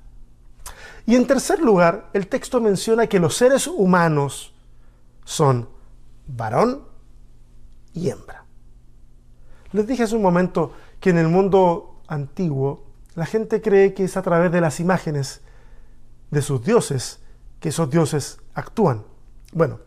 Y 1.07 1.17
en 1.17 1.27
tercer 1.27 1.61
lugar, 1.61 2.11
el 2.13 2.29
texto 2.29 2.61
menciona 2.61 3.07
que 3.07 3.21
los 3.21 3.37
seres 3.37 3.67
humanos 3.67 4.55
son 5.25 5.67
varón 6.27 6.83
y 7.95 8.11
hembra. 8.11 8.45
Les 9.73 9.87
dije 9.87 10.03
hace 10.03 10.15
un 10.15 10.23
momento 10.23 10.73
que 11.01 11.09
en 11.09 11.17
el 11.17 11.29
mundo 11.29 12.03
antiguo 12.07 12.85
la 13.15 13.25
gente 13.25 13.63
cree 13.63 13.95
que 13.95 14.05
es 14.05 14.19
a 14.19 14.23
través 14.23 14.53
de 14.53 14.61
las 14.61 14.79
imágenes 14.79 15.41
de 16.35 16.43
sus 16.43 16.63
dioses 16.63 17.21
que 17.61 17.71
esos 17.71 17.89
dioses 17.89 18.39
actúan. 18.53 19.05
Bueno, 19.53 19.81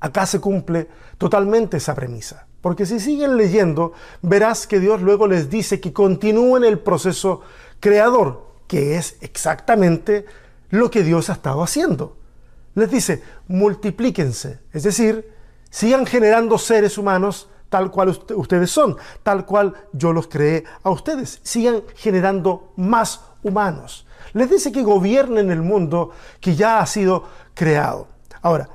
acá 0.00 0.24
se 0.24 0.40
cumple 0.40 0.88
totalmente 1.18 1.76
esa 1.76 1.94
premisa. 1.94 2.46
Porque 2.60 2.86
si 2.86 2.98
siguen 2.98 3.36
leyendo, 3.36 3.92
verás 4.22 4.66
que 4.66 4.80
Dios 4.80 5.02
luego 5.02 5.26
les 5.26 5.50
dice 5.50 5.80
que 5.80 5.92
continúen 5.92 6.64
el 6.64 6.78
proceso 6.78 7.42
creador, 7.80 8.46
que 8.66 8.96
es 8.96 9.16
exactamente 9.20 10.26
lo 10.70 10.90
que 10.90 11.02
Dios 11.02 11.30
ha 11.30 11.34
estado 11.34 11.62
haciendo. 11.62 12.16
Les 12.74 12.90
dice, 12.90 13.22
multiplíquense, 13.46 14.60
es 14.72 14.82
decir, 14.82 15.32
sigan 15.70 16.06
generando 16.06 16.58
seres 16.58 16.98
humanos 16.98 17.48
tal 17.68 17.90
cual 17.90 18.08
ustedes 18.08 18.70
son, 18.70 18.96
tal 19.22 19.44
cual 19.44 19.74
yo 19.92 20.12
los 20.12 20.28
creé 20.28 20.64
a 20.82 20.90
ustedes, 20.90 21.40
sigan 21.42 21.82
generando 21.96 22.72
más 22.76 23.22
humanos. 23.42 24.06
Les 24.32 24.50
dice 24.50 24.72
que 24.72 24.82
gobiernen 24.82 25.50
el 25.50 25.62
mundo 25.62 26.10
que 26.40 26.54
ya 26.54 26.80
ha 26.80 26.86
sido 26.86 27.24
creado. 27.54 28.08
Ahora, 28.42 28.68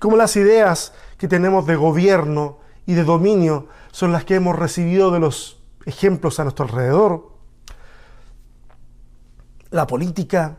como 0.00 0.16
las 0.16 0.36
ideas 0.36 0.92
que 1.16 1.28
tenemos 1.28 1.66
de 1.66 1.76
gobierno 1.76 2.58
y 2.86 2.94
de 2.94 3.04
dominio 3.04 3.68
son 3.90 4.12
las 4.12 4.24
que 4.24 4.34
hemos 4.34 4.58
recibido 4.58 5.10
de 5.10 5.20
los 5.20 5.62
ejemplos 5.86 6.40
a 6.40 6.44
nuestro 6.44 6.64
alrededor, 6.64 7.32
la 9.70 9.86
política, 9.86 10.58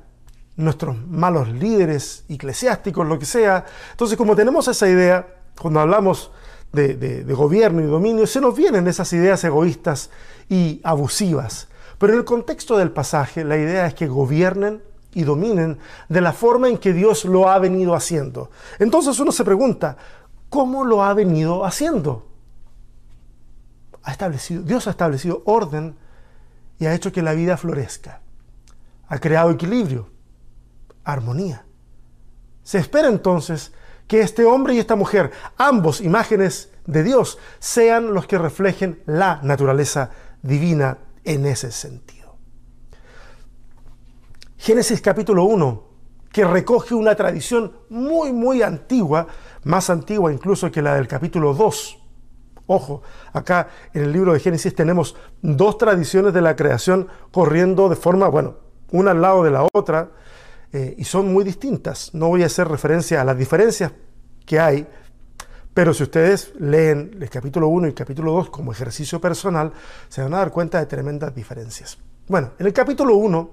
nuestros 0.55 0.97
malos 1.07 1.49
líderes 1.49 2.25
eclesiásticos, 2.29 3.07
lo 3.07 3.19
que 3.19 3.25
sea. 3.25 3.65
Entonces, 3.91 4.17
como 4.17 4.35
tenemos 4.35 4.67
esa 4.67 4.87
idea, 4.87 5.27
cuando 5.59 5.79
hablamos 5.79 6.31
de, 6.73 7.23
gobierno 7.33 7.81
y 7.81 7.85
dominio, 7.85 8.27
se 8.27 8.41
nos 8.41 8.55
vienen 8.55 8.87
esas 8.87 9.13
ideas 9.13 9.43
egoístas 9.43 10.09
y 10.49 10.81
abusivas. 10.83 11.69
Pero 11.97 12.13
en 12.13 12.19
el 12.19 12.25
contexto 12.25 12.77
del 12.77 12.91
pasaje, 12.91 13.45
la 13.45 13.57
idea 13.57 13.87
es 13.87 13.93
que 13.93 14.07
gobiernen 14.07 14.83
y 15.13 15.23
dominen 15.23 15.77
de 16.09 16.21
la 16.21 16.33
forma 16.33 16.67
en 16.67 16.77
que 16.77 16.91
Dios 16.91 17.23
lo 17.25 17.49
ha 17.49 17.59
venido 17.59 17.93
haciendo. 17.93 18.49
Entonces 18.79 19.17
uno 19.19 19.31
se 19.31 19.45
pregunta, 19.45 19.95
¿cómo 20.49 20.83
lo 20.83 21.03
ha 21.03 21.13
venido 21.13 21.63
haciendo? 21.63 22.27
Ha 24.01 24.11
establecido, 24.11 24.63
Dios 24.63 24.87
ha 24.87 24.91
establecido 24.91 25.43
orden 25.45 25.95
y 26.79 26.87
ha 26.87 26.93
hecho 26.93 27.11
que 27.11 27.21
la 27.21 27.33
vida 27.33 27.55
florezca 27.55 28.23
ha 29.13 29.19
creado 29.19 29.51
equilibrio, 29.51 30.09
armonía. 31.03 31.63
Se 32.63 32.79
espera 32.79 33.09
entonces 33.09 33.71
que 34.13 34.21
este 34.21 34.45
hombre 34.45 34.75
y 34.75 34.77
esta 34.77 34.95
mujer, 34.95 35.31
ambos 35.57 35.99
imágenes 35.99 36.71
de 36.85 37.01
Dios, 37.01 37.39
sean 37.57 38.13
los 38.13 38.27
que 38.27 38.37
reflejen 38.37 39.01
la 39.07 39.39
naturaleza 39.41 40.11
divina 40.43 40.99
en 41.23 41.47
ese 41.47 41.71
sentido. 41.71 42.37
Génesis 44.55 45.01
capítulo 45.01 45.45
1, 45.45 45.83
que 46.31 46.45
recoge 46.45 46.93
una 46.93 47.15
tradición 47.15 47.73
muy, 47.89 48.31
muy 48.31 48.61
antigua, 48.61 49.25
más 49.63 49.89
antigua 49.89 50.31
incluso 50.31 50.71
que 50.71 50.83
la 50.83 50.93
del 50.93 51.07
capítulo 51.07 51.55
2. 51.55 51.97
Ojo, 52.67 53.01
acá 53.33 53.69
en 53.95 54.03
el 54.03 54.11
libro 54.11 54.33
de 54.33 54.39
Génesis 54.39 54.75
tenemos 54.75 55.15
dos 55.41 55.79
tradiciones 55.79 56.35
de 56.35 56.41
la 56.41 56.55
creación 56.55 57.07
corriendo 57.31 57.89
de 57.89 57.95
forma, 57.95 58.27
bueno, 58.27 58.57
una 58.91 59.09
al 59.09 59.23
lado 59.23 59.43
de 59.43 59.49
la 59.49 59.67
otra, 59.73 60.11
eh, 60.73 60.95
y 60.97 61.03
son 61.03 61.31
muy 61.31 61.43
distintas. 61.43 62.13
No 62.13 62.29
voy 62.29 62.41
a 62.41 62.47
hacer 62.47 62.67
referencia 62.67 63.21
a 63.21 63.23
las 63.23 63.37
diferencias 63.37 63.91
que 64.43 64.59
hay, 64.59 64.87
pero 65.71 65.93
si 65.93 66.01
ustedes 66.01 66.51
leen 66.59 67.15
el 67.21 67.29
capítulo 67.29 67.67
1 67.67 67.85
y 67.85 67.89
el 67.89 67.95
capítulo 67.95 68.33
2 68.33 68.49
como 68.49 68.71
ejercicio 68.71 69.21
personal, 69.21 69.71
se 70.09 70.23
van 70.23 70.33
a 70.33 70.37
dar 70.37 70.51
cuenta 70.51 70.79
de 70.79 70.87
tremendas 70.87 71.33
diferencias. 71.35 71.99
Bueno, 72.27 72.53
en 72.57 72.65
el 72.65 72.73
capítulo 72.73 73.15
1 73.15 73.49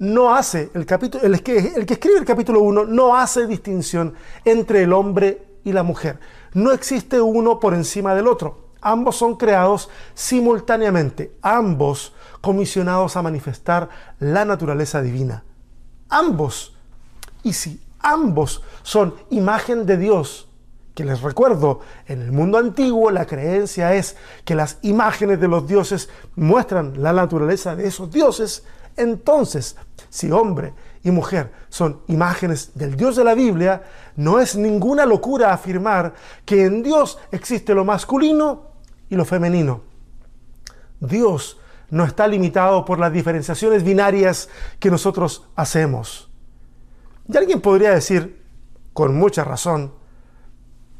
no 0.00 0.34
hace, 0.34 0.70
el, 0.74 0.84
capítulo, 0.84 1.24
el, 1.24 1.40
que, 1.42 1.56
el 1.76 1.86
que 1.86 1.94
escribe 1.94 2.18
el 2.18 2.24
capítulo 2.24 2.62
1 2.62 2.86
no 2.86 3.16
hace 3.16 3.46
distinción 3.46 4.14
entre 4.44 4.82
el 4.82 4.92
hombre 4.92 5.60
y 5.62 5.72
la 5.72 5.84
mujer. 5.84 6.18
No 6.52 6.72
existe 6.72 7.20
uno 7.20 7.60
por 7.60 7.74
encima 7.74 8.14
del 8.16 8.26
otro. 8.26 8.70
Ambos 8.80 9.16
son 9.16 9.36
creados 9.36 9.88
simultáneamente. 10.14 11.36
Ambos 11.42 12.12
comisionados 12.40 13.16
a 13.16 13.22
manifestar 13.22 13.88
la 14.18 14.44
naturaleza 14.44 15.02
divina. 15.02 15.44
Ambos, 16.08 16.74
y 17.42 17.52
si 17.52 17.80
ambos 18.00 18.62
son 18.82 19.14
imagen 19.30 19.86
de 19.86 19.96
Dios, 19.96 20.48
que 20.94 21.04
les 21.04 21.20
recuerdo, 21.22 21.80
en 22.06 22.22
el 22.22 22.32
mundo 22.32 22.58
antiguo 22.58 23.10
la 23.10 23.24
creencia 23.24 23.94
es 23.94 24.16
que 24.44 24.56
las 24.56 24.78
imágenes 24.82 25.38
de 25.40 25.46
los 25.46 25.66
dioses 25.66 26.08
muestran 26.34 27.00
la 27.02 27.12
naturaleza 27.12 27.76
de 27.76 27.86
esos 27.86 28.10
dioses, 28.10 28.64
entonces, 28.96 29.76
si 30.10 30.32
hombre 30.32 30.74
y 31.04 31.12
mujer 31.12 31.52
son 31.68 32.00
imágenes 32.08 32.72
del 32.74 32.96
Dios 32.96 33.14
de 33.14 33.22
la 33.22 33.34
Biblia, 33.34 33.84
no 34.16 34.40
es 34.40 34.56
ninguna 34.56 35.06
locura 35.06 35.52
afirmar 35.52 36.14
que 36.44 36.64
en 36.64 36.82
Dios 36.82 37.18
existe 37.30 37.74
lo 37.74 37.84
masculino 37.84 38.62
y 39.08 39.14
lo 39.14 39.24
femenino. 39.24 39.82
Dios 40.98 41.58
no 41.90 42.04
está 42.04 42.26
limitado 42.26 42.84
por 42.84 42.98
las 42.98 43.12
diferenciaciones 43.12 43.82
binarias 43.82 44.48
que 44.78 44.90
nosotros 44.90 45.44
hacemos. 45.56 46.30
Y 47.28 47.36
alguien 47.36 47.60
podría 47.60 47.90
decir, 47.92 48.42
con 48.92 49.16
mucha 49.16 49.44
razón. 49.44 49.92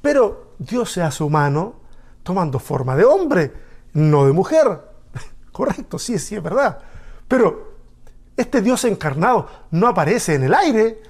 Pero 0.00 0.54
Dios 0.58 0.92
se 0.92 1.02
hace 1.02 1.24
humano 1.24 1.80
tomando 2.22 2.58
forma 2.58 2.94
de 2.94 3.04
hombre, 3.04 3.52
no 3.94 4.26
de 4.26 4.32
mujer. 4.32 4.80
Correcto, 5.52 5.98
sí, 5.98 6.18
sí, 6.18 6.36
es 6.36 6.42
verdad. 6.42 6.78
Pero 7.26 7.74
este 8.36 8.62
Dios 8.62 8.84
encarnado 8.84 9.48
no 9.70 9.88
aparece 9.88 10.34
en 10.34 10.44
el 10.44 10.54
aire, 10.54 11.02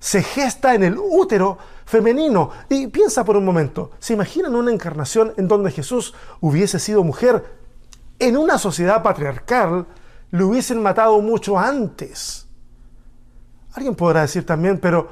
se 0.00 0.22
gesta 0.22 0.74
en 0.74 0.84
el 0.84 0.98
útero 0.98 1.58
femenino. 1.84 2.50
Y 2.68 2.88
piensa 2.88 3.24
por 3.24 3.36
un 3.36 3.44
momento, 3.44 3.92
¿se 3.98 4.14
imaginan 4.14 4.54
una 4.54 4.72
encarnación 4.72 5.34
en 5.36 5.48
donde 5.48 5.70
Jesús 5.70 6.14
hubiese 6.40 6.78
sido 6.78 7.04
mujer? 7.04 7.57
En 8.18 8.36
una 8.36 8.58
sociedad 8.58 9.02
patriarcal 9.02 9.86
lo 10.30 10.48
hubiesen 10.48 10.82
matado 10.82 11.20
mucho 11.20 11.58
antes. 11.58 12.46
Alguien 13.72 13.94
podrá 13.94 14.22
decir 14.22 14.44
también, 14.44 14.78
pero 14.78 15.08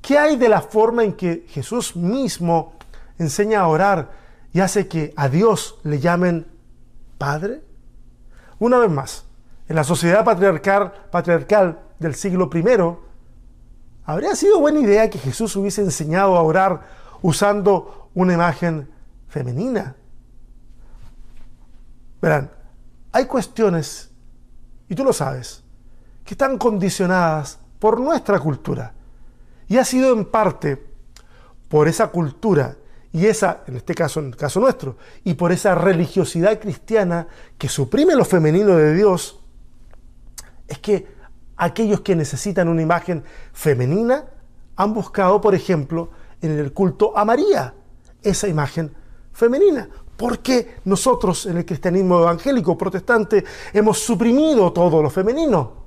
¿qué 0.00 0.18
hay 0.18 0.36
de 0.36 0.48
la 0.48 0.62
forma 0.62 1.04
en 1.04 1.14
que 1.14 1.44
Jesús 1.48 1.96
mismo 1.96 2.74
enseña 3.18 3.60
a 3.60 3.68
orar 3.68 4.10
y 4.52 4.60
hace 4.60 4.88
que 4.88 5.12
a 5.16 5.28
Dios 5.28 5.78
le 5.82 6.00
llamen 6.00 6.46
Padre? 7.18 7.62
Una 8.58 8.78
vez 8.78 8.90
más, 8.90 9.26
en 9.68 9.76
la 9.76 9.84
sociedad 9.84 10.24
patriarcal, 10.24 10.92
patriarcal 11.10 11.80
del 11.98 12.14
siglo 12.14 12.48
I, 12.54 12.64
habría 14.04 14.34
sido 14.34 14.60
buena 14.60 14.80
idea 14.80 15.10
que 15.10 15.18
Jesús 15.18 15.54
hubiese 15.56 15.82
enseñado 15.82 16.36
a 16.36 16.42
orar 16.42 16.86
usando 17.20 18.08
una 18.14 18.32
imagen 18.32 18.88
femenina. 19.28 19.96
Verán, 22.20 22.50
hay 23.12 23.26
cuestiones, 23.26 24.10
y 24.88 24.94
tú 24.94 25.04
lo 25.04 25.12
sabes, 25.12 25.62
que 26.24 26.34
están 26.34 26.58
condicionadas 26.58 27.58
por 27.78 28.00
nuestra 28.00 28.38
cultura. 28.38 28.92
Y 29.68 29.78
ha 29.78 29.84
sido 29.84 30.12
en 30.12 30.24
parte 30.24 30.84
por 31.68 31.88
esa 31.88 32.08
cultura 32.08 32.76
y 33.12 33.26
esa, 33.26 33.62
en 33.66 33.76
este 33.76 33.94
caso, 33.94 34.20
en 34.20 34.26
el 34.26 34.36
caso 34.36 34.60
nuestro, 34.60 34.98
y 35.24 35.34
por 35.34 35.52
esa 35.52 35.74
religiosidad 35.74 36.60
cristiana 36.60 37.26
que 37.56 37.68
suprime 37.68 38.14
lo 38.14 38.24
femenino 38.24 38.76
de 38.76 38.94
Dios, 38.94 39.40
es 40.68 40.78
que 40.78 41.06
aquellos 41.56 42.00
que 42.02 42.14
necesitan 42.14 42.68
una 42.68 42.82
imagen 42.82 43.24
femenina 43.52 44.26
han 44.76 44.92
buscado, 44.92 45.40
por 45.40 45.54
ejemplo, 45.54 46.10
en 46.42 46.58
el 46.58 46.72
culto 46.72 47.16
a 47.16 47.24
María, 47.24 47.74
esa 48.22 48.48
imagen 48.48 48.92
femenina. 49.32 49.88
Porque 50.16 50.76
nosotros 50.84 51.46
en 51.46 51.58
el 51.58 51.66
cristianismo 51.66 52.20
evangélico 52.20 52.76
protestante 52.76 53.44
hemos 53.72 53.98
suprimido 53.98 54.72
todo 54.72 55.02
lo 55.02 55.10
femenino. 55.10 55.86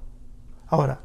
Ahora, 0.67 0.99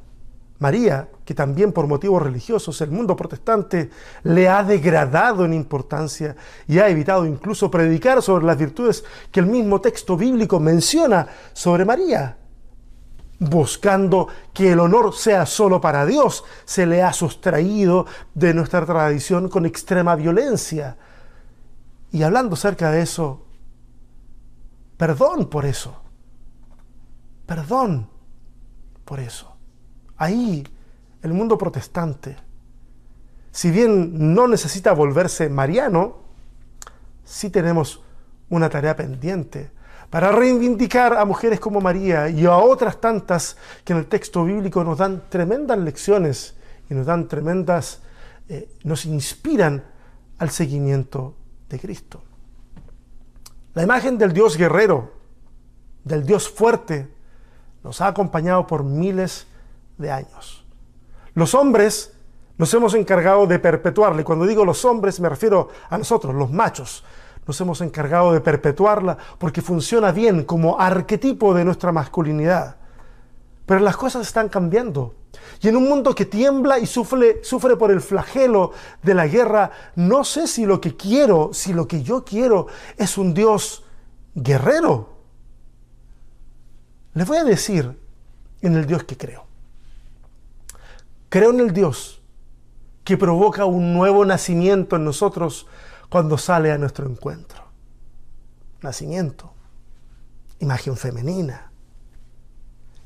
María, 0.58 1.08
que 1.24 1.34
también 1.34 1.72
por 1.72 1.86
motivos 1.86 2.22
religiosos 2.22 2.80
el 2.80 2.90
mundo 2.90 3.16
protestante 3.16 3.90
le 4.22 4.48
ha 4.48 4.62
degradado 4.62 5.44
en 5.44 5.52
importancia 5.52 6.36
y 6.68 6.78
ha 6.78 6.88
evitado 6.88 7.26
incluso 7.26 7.70
predicar 7.70 8.22
sobre 8.22 8.44
las 8.44 8.56
virtudes 8.56 9.04
que 9.32 9.40
el 9.40 9.46
mismo 9.46 9.80
texto 9.80 10.16
bíblico 10.16 10.60
menciona 10.60 11.26
sobre 11.52 11.84
María, 11.84 12.36
buscando 13.38 14.28
que 14.52 14.72
el 14.72 14.80
honor 14.80 15.14
sea 15.14 15.44
solo 15.44 15.80
para 15.80 16.06
Dios, 16.06 16.44
se 16.64 16.86
le 16.86 17.02
ha 17.02 17.12
sustraído 17.12 18.06
de 18.34 18.54
nuestra 18.54 18.86
tradición 18.86 19.48
con 19.48 19.66
extrema 19.66 20.14
violencia. 20.14 20.96
Y 22.14 22.22
hablando 22.22 22.54
acerca 22.54 22.92
de 22.92 23.02
eso, 23.02 23.44
perdón 24.96 25.50
por 25.50 25.66
eso, 25.66 26.00
perdón 27.44 28.08
por 29.04 29.18
eso. 29.18 29.56
Ahí 30.16 30.62
el 31.22 31.32
mundo 31.32 31.58
protestante, 31.58 32.36
si 33.50 33.72
bien 33.72 34.32
no 34.32 34.46
necesita 34.46 34.92
volverse 34.92 35.48
mariano, 35.48 36.18
sí 37.24 37.50
tenemos 37.50 38.00
una 38.48 38.70
tarea 38.70 38.94
pendiente 38.94 39.72
para 40.08 40.30
reivindicar 40.30 41.14
a 41.14 41.24
mujeres 41.24 41.58
como 41.58 41.80
María 41.80 42.28
y 42.28 42.46
a 42.46 42.56
otras 42.58 43.00
tantas 43.00 43.56
que 43.82 43.92
en 43.92 43.98
el 43.98 44.06
texto 44.06 44.44
bíblico 44.44 44.84
nos 44.84 44.98
dan 44.98 45.24
tremendas 45.28 45.78
lecciones 45.78 46.54
y 46.88 46.94
nos 46.94 47.06
dan 47.06 47.26
tremendas, 47.26 48.02
eh, 48.48 48.68
nos 48.84 49.04
inspiran 49.04 49.82
al 50.38 50.50
seguimiento 50.50 51.34
de 51.68 51.78
Cristo. 51.78 52.22
La 53.74 53.82
imagen 53.82 54.18
del 54.18 54.32
Dios 54.32 54.56
guerrero, 54.56 55.12
del 56.04 56.24
Dios 56.24 56.48
fuerte, 56.48 57.08
nos 57.82 58.00
ha 58.00 58.08
acompañado 58.08 58.66
por 58.66 58.84
miles 58.84 59.46
de 59.98 60.10
años. 60.10 60.64
Los 61.34 61.54
hombres 61.54 62.14
nos 62.56 62.72
hemos 62.72 62.94
encargado 62.94 63.46
de 63.46 63.58
perpetuarla, 63.58 64.20
y 64.20 64.24
cuando 64.24 64.46
digo 64.46 64.64
los 64.64 64.84
hombres 64.84 65.18
me 65.20 65.28
refiero 65.28 65.68
a 65.90 65.98
nosotros, 65.98 66.34
los 66.34 66.50
machos. 66.50 67.04
Nos 67.46 67.60
hemos 67.60 67.80
encargado 67.80 68.32
de 68.32 68.40
perpetuarla 68.40 69.18
porque 69.38 69.60
funciona 69.60 70.12
bien 70.12 70.44
como 70.44 70.80
arquetipo 70.80 71.52
de 71.52 71.64
nuestra 71.64 71.92
masculinidad. 71.92 72.76
Pero 73.66 73.80
las 73.80 73.96
cosas 73.96 74.26
están 74.26 74.48
cambiando. 74.48 75.14
Y 75.60 75.68
en 75.68 75.76
un 75.76 75.88
mundo 75.88 76.14
que 76.14 76.26
tiembla 76.26 76.78
y 76.78 76.86
sufre, 76.86 77.42
sufre 77.42 77.76
por 77.76 77.90
el 77.90 78.00
flagelo 78.00 78.72
de 79.02 79.14
la 79.14 79.26
guerra, 79.26 79.70
no 79.96 80.24
sé 80.24 80.46
si 80.46 80.66
lo 80.66 80.80
que 80.80 80.96
quiero, 80.96 81.50
si 81.52 81.72
lo 81.72 81.88
que 81.88 82.02
yo 82.02 82.24
quiero 82.24 82.66
es 82.96 83.18
un 83.18 83.34
Dios 83.34 83.84
guerrero. 84.34 85.14
Les 87.14 87.26
voy 87.26 87.38
a 87.38 87.44
decir 87.44 87.98
en 88.60 88.74
el 88.74 88.86
Dios 88.86 89.04
que 89.04 89.16
creo. 89.16 89.46
Creo 91.28 91.50
en 91.50 91.60
el 91.60 91.72
Dios 91.72 92.20
que 93.04 93.16
provoca 93.16 93.64
un 93.64 93.92
nuevo 93.92 94.24
nacimiento 94.24 94.96
en 94.96 95.04
nosotros 95.04 95.66
cuando 96.08 96.38
sale 96.38 96.72
a 96.72 96.78
nuestro 96.78 97.08
encuentro. 97.08 97.62
Nacimiento, 98.82 99.52
imagen 100.58 100.96
femenina. 100.96 101.72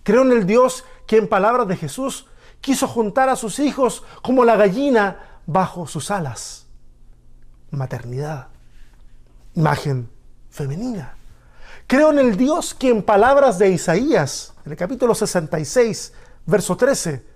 Creo 0.08 0.22
en 0.22 0.32
el 0.32 0.46
Dios 0.46 0.86
que 1.06 1.18
en 1.18 1.28
palabras 1.28 1.68
de 1.68 1.76
Jesús 1.76 2.24
quiso 2.62 2.88
juntar 2.88 3.28
a 3.28 3.36
sus 3.36 3.58
hijos 3.58 4.02
como 4.22 4.42
la 4.42 4.56
gallina 4.56 5.42
bajo 5.44 5.86
sus 5.86 6.10
alas. 6.10 6.66
Maternidad, 7.72 8.48
imagen 9.52 10.08
femenina. 10.48 11.14
Creo 11.86 12.10
en 12.10 12.20
el 12.20 12.38
Dios 12.38 12.72
que 12.72 12.88
en 12.88 13.02
palabras 13.02 13.58
de 13.58 13.68
Isaías, 13.68 14.54
en 14.64 14.72
el 14.72 14.78
capítulo 14.78 15.14
66, 15.14 16.14
verso 16.46 16.74
13, 16.74 17.26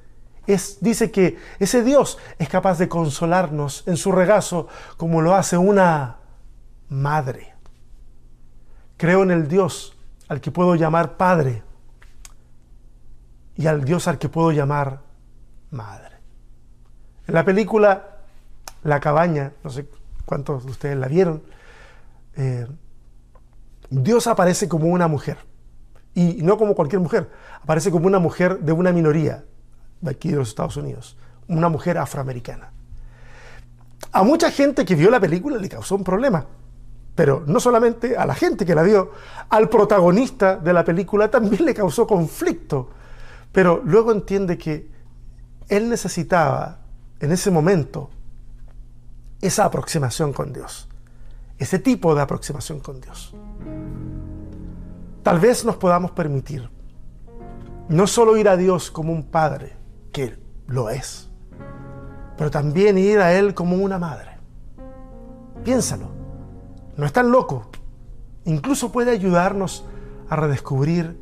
dice 0.80 1.10
que 1.10 1.36
ese 1.58 1.84
Dios 1.84 2.16
es 2.38 2.48
capaz 2.48 2.78
de 2.78 2.88
consolarnos 2.88 3.84
en 3.84 3.98
su 3.98 4.12
regazo 4.12 4.68
como 4.96 5.20
lo 5.20 5.34
hace 5.34 5.58
una 5.58 6.20
madre. 6.88 7.52
Creo 8.96 9.24
en 9.24 9.30
el 9.30 9.46
Dios 9.46 9.94
al 10.26 10.40
que 10.40 10.50
puedo 10.50 10.74
llamar 10.74 11.18
Padre 11.18 11.64
y 13.56 13.66
al 13.66 13.84
Dios 13.84 14.08
al 14.08 14.18
que 14.18 14.28
puedo 14.28 14.52
llamar 14.52 15.00
Madre. 15.70 16.16
En 17.26 17.34
la 17.34 17.44
película 17.44 18.18
La 18.84 19.00
cabaña, 19.00 19.52
no 19.62 19.70
sé 19.70 19.88
cuántos 20.24 20.64
de 20.64 20.70
ustedes 20.70 20.96
la 20.96 21.08
vieron, 21.08 21.42
eh, 22.36 22.66
Dios 23.90 24.26
aparece 24.26 24.68
como 24.68 24.86
una 24.86 25.06
mujer. 25.08 25.38
Y 26.14 26.42
no 26.42 26.58
como 26.58 26.74
cualquier 26.74 27.00
mujer, 27.00 27.30
aparece 27.62 27.90
como 27.90 28.06
una 28.06 28.18
mujer 28.18 28.58
de 28.60 28.72
una 28.72 28.92
minoría, 28.92 29.44
de 30.00 30.10
aquí 30.10 30.30
de 30.30 30.36
los 30.36 30.48
Estados 30.48 30.76
Unidos, 30.76 31.16
una 31.48 31.68
mujer 31.68 31.96
afroamericana. 31.96 32.70
A 34.12 34.22
mucha 34.22 34.50
gente 34.50 34.84
que 34.84 34.94
vio 34.94 35.10
la 35.10 35.20
película 35.20 35.56
le 35.56 35.68
causó 35.68 35.94
un 35.94 36.04
problema, 36.04 36.44
pero 37.14 37.44
no 37.46 37.60
solamente 37.60 38.16
a 38.16 38.26
la 38.26 38.34
gente 38.34 38.66
que 38.66 38.74
la 38.74 38.82
vio, 38.82 39.12
al 39.48 39.68
protagonista 39.68 40.56
de 40.56 40.72
la 40.72 40.84
película 40.84 41.30
también 41.30 41.64
le 41.64 41.74
causó 41.74 42.06
conflicto, 42.06 42.90
pero 43.52 43.82
luego 43.84 44.12
entiende 44.12 44.56
que 44.58 44.90
él 45.68 45.88
necesitaba 45.88 46.80
en 47.20 47.32
ese 47.32 47.50
momento 47.50 48.10
esa 49.40 49.64
aproximación 49.64 50.32
con 50.32 50.52
Dios, 50.52 50.88
ese 51.58 51.78
tipo 51.78 52.14
de 52.14 52.22
aproximación 52.22 52.80
con 52.80 53.00
Dios. 53.00 53.34
Tal 55.22 55.38
vez 55.38 55.64
nos 55.64 55.76
podamos 55.76 56.10
permitir 56.12 56.68
no 57.88 58.06
solo 58.06 58.36
ir 58.36 58.48
a 58.48 58.56
Dios 58.56 58.90
como 58.90 59.12
un 59.12 59.24
padre, 59.24 59.76
que 60.12 60.38
lo 60.66 60.90
es, 60.90 61.28
pero 62.36 62.50
también 62.50 62.98
ir 62.98 63.18
a 63.20 63.34
Él 63.34 63.54
como 63.54 63.76
una 63.76 63.98
madre. 63.98 64.30
Piénsalo, 65.64 66.08
no 66.96 67.06
es 67.06 67.12
tan 67.12 67.30
loco, 67.30 67.70
incluso 68.44 68.90
puede 68.90 69.10
ayudarnos 69.10 69.84
a 70.28 70.36
redescubrir 70.36 71.18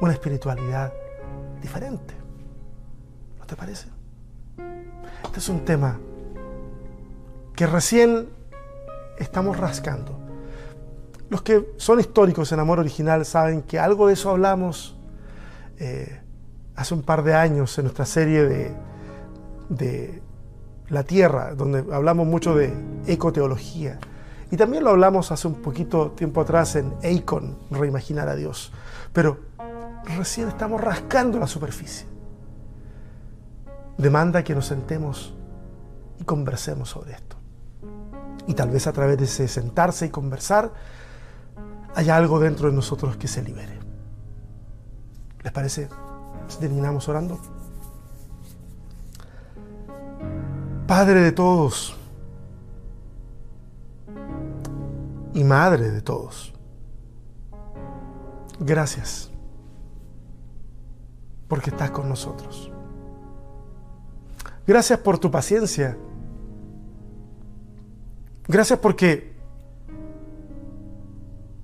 una 0.00 0.12
espiritualidad 0.12 0.92
diferente. 1.62 2.14
¿No 3.38 3.46
te 3.46 3.56
parece? 3.56 3.88
Este 5.24 5.38
es 5.38 5.48
un 5.48 5.64
tema 5.64 5.98
que 7.56 7.66
recién 7.66 8.28
estamos 9.18 9.56
rascando. 9.56 10.18
Los 11.30 11.42
que 11.42 11.72
son 11.78 12.00
históricos 12.00 12.52
en 12.52 12.60
Amor 12.60 12.80
Original 12.80 13.24
saben 13.24 13.62
que 13.62 13.78
algo 13.78 14.08
de 14.08 14.12
eso 14.12 14.30
hablamos 14.30 14.98
eh, 15.78 16.20
hace 16.76 16.94
un 16.94 17.02
par 17.02 17.22
de 17.22 17.34
años 17.34 17.78
en 17.78 17.84
nuestra 17.84 18.04
serie 18.04 18.44
de, 18.44 20.22
la 20.88 21.04
tierra, 21.04 21.54
donde 21.54 21.86
hablamos 21.94 22.26
mucho 22.26 22.54
de 22.54 22.74
ecoteología. 23.06 23.98
Y 24.50 24.58
también 24.58 24.84
lo 24.84 24.90
hablamos 24.90 25.32
hace 25.32 25.48
un 25.48 25.54
poquito 25.54 26.10
tiempo 26.10 26.42
atrás 26.42 26.76
en 26.76 26.92
Eikon, 27.00 27.56
reimaginar 27.70 28.28
a 28.28 28.36
Dios. 28.36 28.70
Pero 29.14 29.38
recién 30.04 30.48
estamos 30.48 30.80
rascando 30.80 31.38
la 31.38 31.46
superficie. 31.46 32.06
Demanda 33.98 34.42
que 34.42 34.54
nos 34.54 34.66
sentemos 34.66 35.34
y 36.18 36.24
conversemos 36.24 36.88
sobre 36.88 37.12
esto. 37.12 37.36
Y 38.46 38.54
tal 38.54 38.70
vez 38.70 38.86
a 38.86 38.92
través 38.92 39.18
de 39.18 39.24
ese 39.24 39.46
sentarse 39.48 40.06
y 40.06 40.10
conversar 40.10 40.72
haya 41.94 42.16
algo 42.16 42.40
dentro 42.40 42.68
de 42.68 42.74
nosotros 42.74 43.16
que 43.16 43.28
se 43.28 43.42
libere. 43.42 43.78
¿Les 45.42 45.52
parece 45.52 45.88
si 46.48 46.58
terminamos 46.58 47.08
orando? 47.08 47.38
Padre 50.86 51.20
de 51.20 51.32
todos 51.32 51.96
y 55.34 55.44
Madre 55.44 55.90
de 55.90 56.02
todos, 56.02 56.52
gracias 58.60 59.31
porque 61.52 61.68
estás 61.68 61.90
con 61.90 62.08
nosotros. 62.08 62.72
Gracias 64.66 64.98
por 65.00 65.18
tu 65.18 65.30
paciencia. 65.30 65.98
Gracias 68.48 68.78
porque 68.78 69.36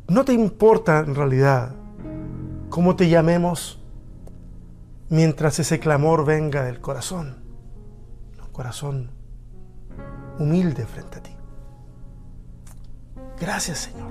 no 0.07 0.27
te 0.27 0.35
importa 0.35 0.99
en 0.99 1.15
realidad 1.15 1.75
cómo 2.69 2.97
te 2.97 3.09
llamemos 3.09 3.83
mientras 5.09 5.59
ese 5.59 5.81
clamor 5.81 6.27
venga 6.27 6.65
del 6.65 6.83
corazón. 6.83 7.39
Un 8.45 8.53
corazón 8.53 9.11
humilde 10.39 10.85
frente 10.85 11.19
a 11.19 11.23
ti. 11.23 11.37
Gracias 13.41 13.79
Señor. 13.79 14.11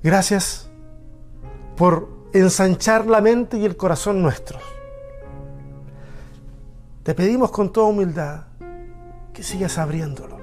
Gracias 0.00 0.70
por 1.76 2.21
ensanchar 2.32 3.06
la 3.06 3.20
mente 3.20 3.58
y 3.58 3.64
el 3.64 3.76
corazón 3.76 4.22
nuestros. 4.22 4.62
Te 7.02 7.14
pedimos 7.14 7.50
con 7.50 7.72
toda 7.72 7.88
humildad 7.88 8.44
que 9.32 9.42
sigas 9.42 9.78
abriéndolo 9.78 10.38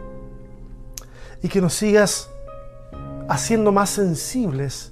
y 1.41 1.47
que 1.47 1.61
nos 1.61 1.73
sigas 1.73 2.29
haciendo 3.29 3.71
más 3.71 3.91
sensibles 3.91 4.91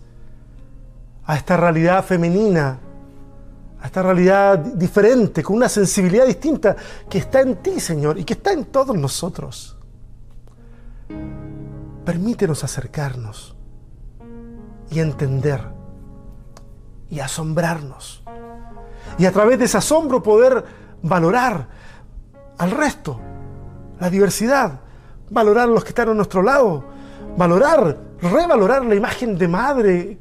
a 1.26 1.36
esta 1.36 1.58
realidad 1.58 2.06
femenina, 2.06 2.80
a 3.82 3.86
esta 3.86 4.02
realidad 4.02 4.58
diferente, 4.58 5.44
con 5.44 5.58
una 5.58 5.68
sensibilidad 5.68 6.26
distinta 6.26 6.76
que 7.10 7.18
está 7.18 7.42
en 7.42 7.58
ti, 7.58 7.80
Señor, 7.80 8.18
y 8.18 8.24
que 8.24 8.34
está 8.34 8.54
en 8.54 8.66
todos 8.66 8.96
nosotros. 8.96 9.78
Permítenos 12.06 12.64
acercarnos 12.64 13.56
y 14.90 15.00
entender 15.00 15.77
y 17.10 17.20
asombrarnos. 17.20 18.24
Y 19.18 19.26
a 19.26 19.32
través 19.32 19.60
de 19.60 19.66
ese 19.66 19.78
asombro 19.78 20.22
poder 20.22 20.64
valorar 21.02 21.68
al 22.58 22.72
resto, 22.72 23.20
la 24.00 24.10
diversidad, 24.10 24.80
valorar 25.30 25.66
a 25.66 25.72
los 25.72 25.84
que 25.84 25.90
están 25.90 26.10
a 26.10 26.14
nuestro 26.14 26.42
lado, 26.42 26.84
valorar, 27.38 27.98
revalorar 28.22 28.86
la 28.86 28.96
imagen 28.96 29.38
de 29.38 29.48
madre 29.48 30.18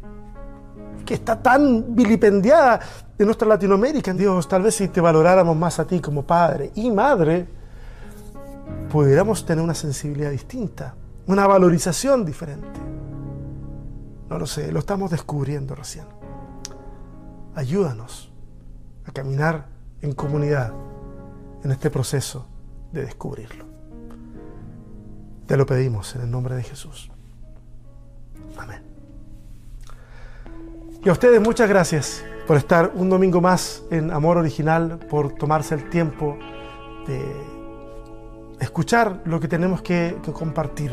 que 1.05 1.15
está 1.15 1.41
tan 1.41 1.95
vilipendiada 1.95 2.81
de 3.17 3.25
nuestra 3.25 3.47
Latinoamérica. 3.49 4.13
Dios, 4.13 4.49
tal 4.49 4.63
vez 4.63 4.75
si 4.75 4.89
te 4.89 5.01
valoráramos 5.01 5.57
más 5.57 5.79
a 5.79 5.87
ti 5.87 6.01
como 6.01 6.27
padre 6.27 6.73
y 6.75 6.91
madre, 6.91 7.47
pudiéramos 8.91 9.45
tener 9.47 9.63
una 9.63 9.75
sensibilidad 9.75 10.31
distinta, 10.31 10.95
una 11.27 11.47
valorización 11.47 12.25
diferente. 12.25 12.81
No 14.29 14.39
lo 14.39 14.47
sé, 14.47 14.73
lo 14.73 14.81
estamos 14.81 15.11
descubriendo 15.11 15.75
recién. 15.75 16.16
Ayúdanos 17.57 18.31
a 19.07 19.13
caminar 19.13 19.67
en 20.03 20.13
comunidad 20.13 20.75
en 21.65 21.71
este 21.71 21.91
proceso 21.91 22.47
de 22.93 23.03
descubrirlo. 23.07 23.65
Te 25.47 25.57
lo 25.57 25.65
pedimos 25.65 26.15
en 26.17 26.23
el 26.23 26.31
nombre 26.31 26.55
de 26.55 26.63
Jesús. 26.63 27.11
Amén. 28.59 28.83
Y 31.03 31.09
a 31.09 31.13
ustedes 31.13 31.41
muchas 31.41 31.67
gracias 31.67 32.23
por 32.47 32.59
estar 32.59 32.93
un 32.95 33.09
domingo 33.09 33.41
más 33.41 33.83
en 33.91 34.11
Amor 34.11 34.37
Original, 34.37 34.99
por 35.09 35.33
tomarse 35.33 35.77
el 35.77 35.89
tiempo 35.89 36.37
de 37.07 37.25
escuchar 38.61 39.23
lo 39.25 39.41
que 39.41 39.49
tenemos 39.49 39.81
que, 39.81 40.15
compartir. 40.35 40.93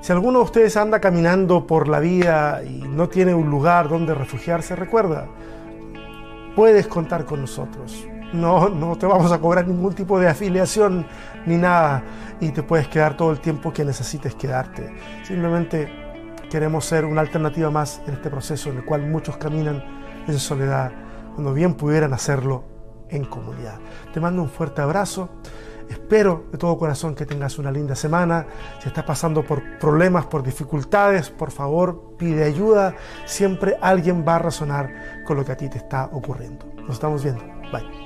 Si 0.00 0.10
alguno 0.10 0.40
de 0.40 0.44
ustedes 0.44 0.76
anda 0.76 1.00
caminando 1.00 1.68
por 1.68 1.86
la 1.86 2.00
vida 2.00 2.64
y 2.64 2.82
no 2.82 3.08
tiene 3.08 3.32
un 3.32 3.48
lugar 3.48 3.88
donde 3.88 4.14
refugiarse, 4.14 4.74
recuerda, 4.74 5.28
puedes 6.58 6.88
contar 6.88 7.24
con 7.24 7.40
nosotros. 7.40 8.04
No, 8.32 8.68
no 8.68 8.98
te 8.98 9.06
vamos 9.06 9.30
a 9.30 9.38
cobrar 9.38 9.68
ningún 9.68 9.94
tipo 9.94 10.18
de 10.18 10.26
afiliación 10.26 11.06
ni 11.46 11.56
nada 11.56 12.02
y 12.40 12.48
te 12.48 12.64
puedes 12.64 12.88
quedar 12.88 13.16
todo 13.16 13.30
el 13.30 13.38
tiempo 13.38 13.72
que 13.72 13.84
necesites 13.84 14.34
quedarte. 14.34 14.92
Simplemente 15.22 15.88
queremos 16.50 16.84
ser 16.84 17.04
una 17.04 17.20
alternativa 17.20 17.70
más 17.70 18.02
en 18.08 18.14
este 18.14 18.28
proceso 18.28 18.70
en 18.70 18.78
el 18.78 18.84
cual 18.84 19.08
muchos 19.08 19.36
caminan 19.36 19.84
en 20.26 20.36
soledad, 20.36 20.90
cuando 21.32 21.54
bien 21.54 21.74
pudieran 21.74 22.12
hacerlo 22.12 22.64
en 23.08 23.24
comunidad. 23.24 23.76
Te 24.12 24.18
mando 24.18 24.42
un 24.42 24.48
fuerte 24.48 24.82
abrazo. 24.82 25.28
Espero 25.88 26.44
de 26.52 26.58
todo 26.58 26.76
corazón 26.78 27.14
que 27.14 27.26
tengas 27.26 27.58
una 27.58 27.70
linda 27.70 27.94
semana. 27.94 28.46
Si 28.80 28.88
estás 28.88 29.04
pasando 29.04 29.42
por 29.42 29.78
problemas, 29.78 30.26
por 30.26 30.42
dificultades, 30.42 31.30
por 31.30 31.50
favor, 31.50 32.14
pide 32.18 32.44
ayuda. 32.44 32.94
Siempre 33.24 33.76
alguien 33.80 34.24
va 34.26 34.36
a 34.36 34.38
razonar 34.38 35.24
con 35.26 35.36
lo 35.36 35.44
que 35.44 35.52
a 35.52 35.56
ti 35.56 35.68
te 35.68 35.78
está 35.78 36.10
ocurriendo. 36.12 36.66
Nos 36.76 36.94
estamos 36.94 37.22
viendo. 37.22 37.42
Bye. 37.72 37.97